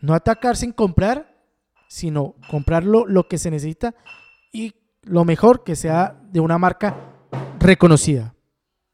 [0.00, 1.44] no atacar sin comprar,
[1.88, 3.94] sino comprarlo lo que se necesita
[4.52, 6.96] y lo mejor que sea de una marca
[7.58, 8.34] reconocida.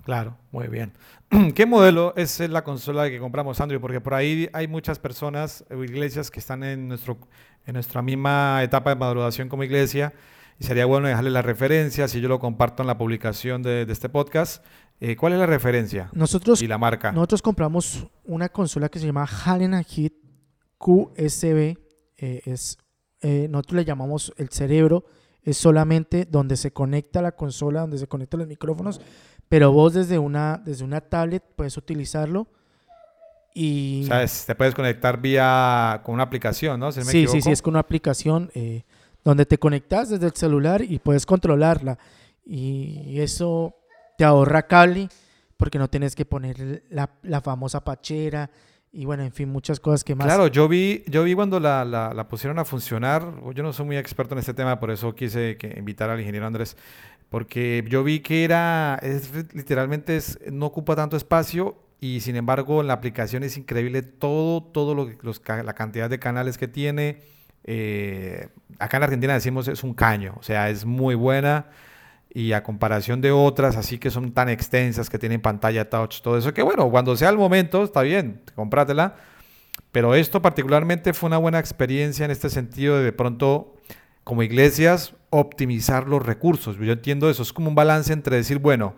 [0.09, 0.94] Claro, muy bien.
[1.54, 3.78] ¿Qué modelo es la consola que compramos, Andrew?
[3.78, 7.18] Porque por ahí hay muchas personas o iglesias que están en, nuestro,
[7.66, 10.14] en nuestra misma etapa de maduración como iglesia
[10.59, 14.09] y sería bueno dejarle la referencia si yo lo comparto en la publicación de, este
[14.09, 14.64] podcast.
[14.98, 17.12] Eh, ¿Cuál es la referencia nosotros, y la marca?
[17.12, 20.14] Nosotros compramos una consola que se llama Hallen Hit
[20.78, 21.76] QSB.
[22.16, 22.78] Eh, es,
[23.20, 25.04] eh, nosotros le llamamos el cerebro.
[25.42, 29.00] Es solamente donde se conecta la consola, donde se conectan los micrófonos,
[29.49, 32.46] pero vos desde una, desde una tablet puedes utilizarlo.
[33.55, 34.05] Y...
[34.05, 36.92] O sea, te puedes conectar vía con una aplicación, ¿no?
[36.92, 38.51] sí, sí, sí, es con una aplicación
[39.24, 41.99] donde te conectas desde el celular y puedes controlarla.
[42.44, 43.74] Y eso
[44.16, 45.09] te ahorra cable
[45.57, 48.51] porque no tienes que poner la, la famosa pachera
[48.90, 50.26] y bueno, en fin, muchas cosas que más.
[50.26, 53.84] Claro, yo vi, yo vi cuando la, la, la, pusieron a funcionar, yo no soy
[53.84, 56.76] muy experto en este tema, por eso quise que invitar al ingeniero Andrés,
[57.31, 62.83] porque yo vi que era, es, literalmente es, no ocupa tanto espacio y sin embargo
[62.83, 67.20] la aplicación es increíble, todo, todo lo, los, la cantidad de canales que tiene,
[67.64, 68.49] eh,
[68.79, 71.66] acá en Argentina decimos es un caño, o sea, es muy buena
[72.31, 76.39] y a comparación de otras, así que son tan extensas, que tienen pantalla touch, todo
[76.39, 79.16] eso, que bueno, cuando sea el momento, está bien, comprátela.
[79.93, 83.74] Pero esto particularmente fue una buena experiencia en este sentido de de pronto,
[84.29, 86.76] como iglesias, optimizar los recursos.
[86.76, 88.95] Yo entiendo eso, es como un balance entre decir, bueno,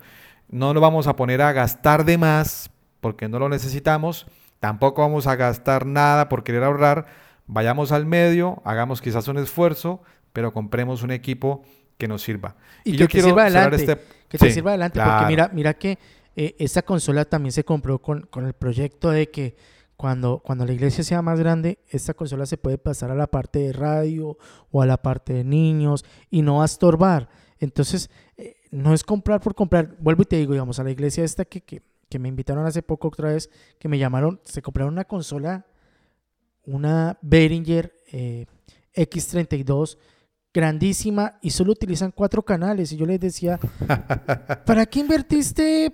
[0.49, 2.69] no nos vamos a poner a gastar de más
[3.01, 4.27] porque no lo necesitamos,
[4.59, 7.07] tampoco vamos a gastar nada por querer ahorrar,
[7.47, 10.03] vayamos al medio, hagamos quizás un esfuerzo,
[10.33, 11.63] pero compremos un equipo
[11.97, 12.57] que nos sirva.
[12.83, 13.77] Y, que yo te sirva adelante.
[13.77, 13.99] Este...
[14.29, 15.97] Que te sirva adelante, porque mira, mira que
[16.35, 19.55] eh, esta consola también se compró con, con, el proyecto de que
[20.01, 23.59] cuando, cuando la iglesia sea más grande, esta consola se puede pasar a la parte
[23.59, 24.39] de radio
[24.71, 27.29] o a la parte de niños y no va a estorbar.
[27.59, 29.99] Entonces, eh, no es comprar por comprar.
[30.01, 32.81] Vuelvo y te digo, digamos, a la iglesia esta que, que, que me invitaron hace
[32.83, 35.67] poco otra vez, que me llamaron, se compraron una consola
[36.65, 38.47] una Behringer eh,
[38.95, 39.99] X32
[40.53, 42.91] grandísima y solo utilizan cuatro canales.
[42.93, 43.61] Y yo les decía,
[44.67, 45.93] ¿para qué invertiste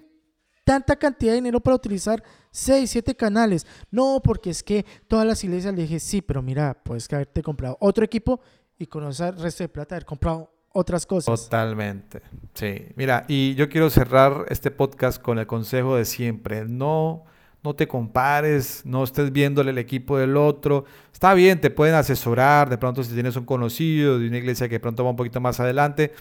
[0.67, 3.65] tanta cantidad de dinero para utilizar seis, siete canales?
[3.89, 7.77] No, porque es que todas las iglesias le dije, sí, pero mira, puedes haberte comprado
[7.81, 8.41] otro equipo
[8.77, 11.43] y con ese resto de plata haber comprado otras cosas.
[11.45, 12.21] Totalmente.
[12.53, 12.89] Sí.
[12.97, 16.65] Mira, y yo quiero cerrar este podcast con el consejo de siempre.
[16.65, 17.25] No
[17.67, 20.85] no te compares, no estés viéndole el equipo del otro.
[21.13, 24.79] Está bien, te pueden asesorar, de pronto si tienes un conocido de una iglesia que
[24.79, 26.13] pronto va un poquito más adelante,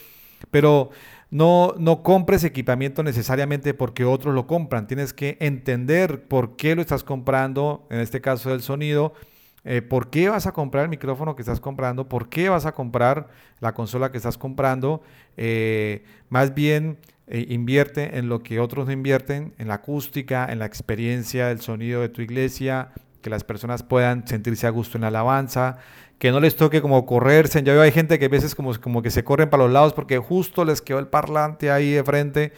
[0.49, 0.89] pero
[1.31, 4.87] no, no compres equipamiento necesariamente porque otros lo compran.
[4.87, 9.13] Tienes que entender por qué lo estás comprando, en este caso del sonido,
[9.63, 12.73] eh, por qué vas a comprar el micrófono que estás comprando, por qué vas a
[12.73, 15.01] comprar la consola que estás comprando.
[15.37, 20.59] Eh, más bien eh, invierte en lo que otros no invierten, en la acústica, en
[20.59, 22.89] la experiencia del sonido de tu iglesia,
[23.23, 25.79] que las personas puedan sentirse a gusto en la alabanza,
[26.19, 27.61] que no les toque como correrse.
[27.63, 29.93] Ya veo hay gente que a veces como, como que se corren para los lados
[29.93, 32.53] porque justo les quedó el parlante ahí de frente.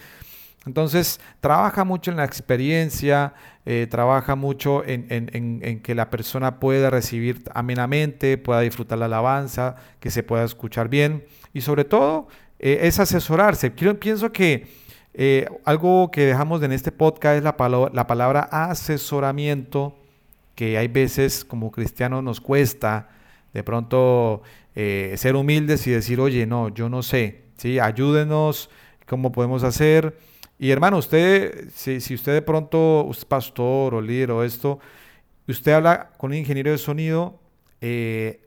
[0.66, 3.34] Entonces, trabaja mucho en la experiencia,
[3.66, 9.06] eh, trabaja mucho en, en, en, que la persona pueda recibir amenamente, pueda disfrutar la
[9.06, 12.28] alabanza, que se pueda escuchar bien y sobre todo
[12.60, 13.72] eh, es asesorarse.
[13.72, 14.68] pienso que
[15.14, 17.56] eh, algo que dejamos en este podcast es la,
[17.94, 19.96] la palabra asesoramiento,
[20.54, 23.08] que hay veces como cristianos nos cuesta
[23.58, 24.44] de pronto
[24.76, 27.80] eh, ser humildes y decir, oye, no, yo no sé, ¿sí?
[27.80, 28.70] ayúdenos,
[29.08, 30.16] ¿cómo podemos hacer?
[30.60, 34.78] Y hermano, usted, si, usted de pronto es pastor o líder o esto,
[35.48, 37.40] usted habla con un ingeniero de sonido,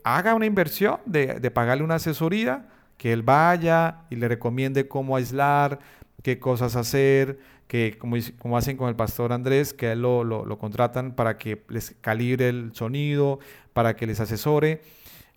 [0.05, 5.17] haga una inversión de, de pagarle una asesoría que él vaya y le recomiende cómo
[5.17, 5.79] aislar,
[6.23, 7.37] qué cosas hacer,
[7.71, 11.95] que como, hacen con el pastor Andrés, que él lo, lo, contratan para que les
[12.01, 13.39] calibre el sonido,
[13.71, 14.81] para que les asesore.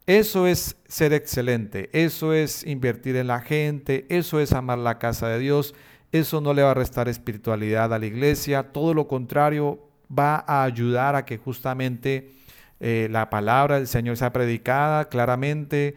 [0.09, 5.29] Eso es ser excelente, eso es invertir en la gente, eso es amar la casa
[5.29, 5.77] de Dios,
[6.11, 9.79] eso no le va a restar espiritualidad a la iglesia, todo lo contrario,
[10.11, 12.33] va a ayudar a que justamente
[12.81, 15.95] eh, la palabra del Señor sea predicada claramente,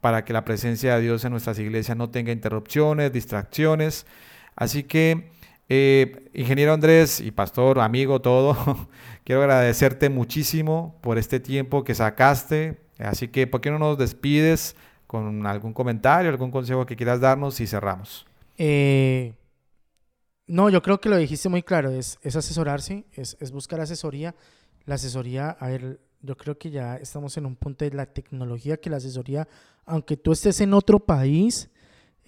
[0.00, 4.06] para que la presencia de Dios en nuestras iglesias no tenga interrupciones, distracciones.
[4.54, 5.32] Así que,
[5.72, 8.56] eh, ingeniero Andrés y pastor, amigo, todo,
[9.24, 12.80] quiero agradecerte muchísimo por este tiempo que sacaste.
[12.98, 14.74] Así que, ¿por qué no nos despides
[15.06, 18.26] con algún comentario, algún consejo que quieras darnos y cerramos?
[18.58, 19.32] Eh,
[20.48, 24.34] no, yo creo que lo dijiste muy claro, es, asesorarse, es, es buscar asesoría.
[24.86, 28.76] La asesoría, a ver, yo creo que ya estamos en un punto de la tecnología
[28.76, 29.46] que la asesoría,
[29.86, 31.70] aunque tú estés en otro país,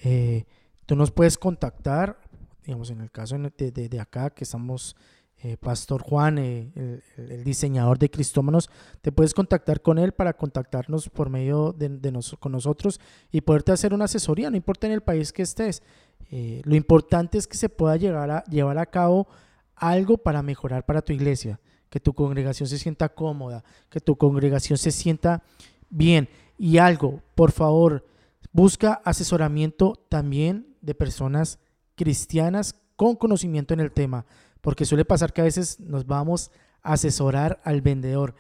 [0.04, 0.44] eh,
[0.86, 2.20] tú nos puedes contactar,
[2.64, 4.96] digamos, en el caso de, de, acá, que estamos,
[5.42, 11.08] eh, Pastor Juan, eh, el, diseñador de Cristómanos, te puedes contactar con él para contactarnos
[11.08, 13.00] por medio de, de con nosotros
[13.30, 15.82] y poderte hacer una asesoría, no importa en el país que estés.
[16.30, 19.26] lo importante es que se pueda llegar a, llevar a cabo
[19.74, 21.58] algo para mejorar para tu iglesia
[21.92, 25.42] que tu congregación se sienta cómoda, que tu congregación se sienta
[25.90, 26.26] bien.
[26.56, 28.06] Y algo, por favor,
[28.50, 31.58] busca asesoramiento también de personas
[31.94, 34.26] cristianas con conocimiento en el tema,
[34.60, 36.50] porque suele pasar que a veces nos vamos
[36.82, 38.34] a asesorar al vendedor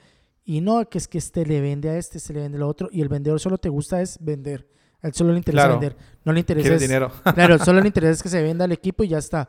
[0.44, 2.88] y no que es que este le vende a este, este le vende a otro
[2.90, 4.68] y el vendedor solo te gusta es vender.
[5.00, 7.10] A él solo le interesa vender, no le interesa dinero.
[7.34, 9.48] claro, solo le interesa que se venda el equipo y ya está.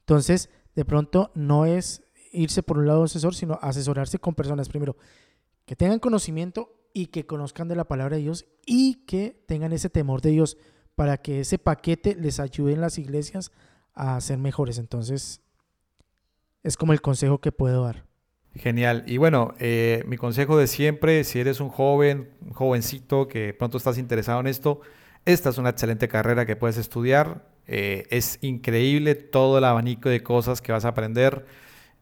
[0.00, 4.96] Entonces, de pronto no es irse por un lado asesor, sino asesorarse con personas primero
[5.64, 9.88] que tengan conocimiento y que conozcan de la palabra de Dios y que tengan ese
[9.88, 10.58] temor de Dios
[10.94, 13.52] para que ese paquete les ayude en las iglesias
[13.94, 14.78] a ser mejores.
[14.78, 15.40] Entonces,
[16.62, 18.04] es como el consejo que puedo dar.
[18.54, 19.02] Genial.
[19.06, 23.78] Y bueno, eh, mi consejo de siempre, si eres un joven, un jovencito que pronto
[23.78, 24.80] estás interesado en esto,
[25.24, 27.48] esta es una excelente carrera que puedes estudiar.
[27.66, 31.46] Eh, es increíble todo el abanico de cosas que vas a aprender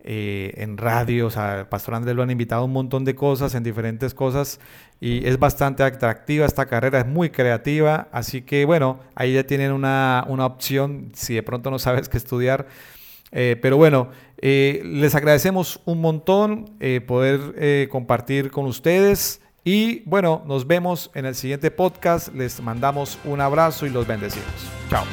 [0.04, 3.54] eh, en radio, o sea, Pastor Andrés lo han invitado a un montón de cosas,
[3.54, 4.58] en diferentes cosas,
[5.00, 9.72] y es bastante atractiva esta carrera, es muy creativa, así que bueno, ahí ya tienen
[9.72, 12.66] una, opción si de pronto no sabes qué estudiar.
[13.34, 16.76] Eh, pero bueno, eh, les agradecemos un montón
[17.06, 23.40] poder compartir con ustedes y bueno, nos vemos en el siguiente podcast, les mandamos un
[23.40, 24.50] abrazo y los bendecimos.
[24.90, 25.04] Chao.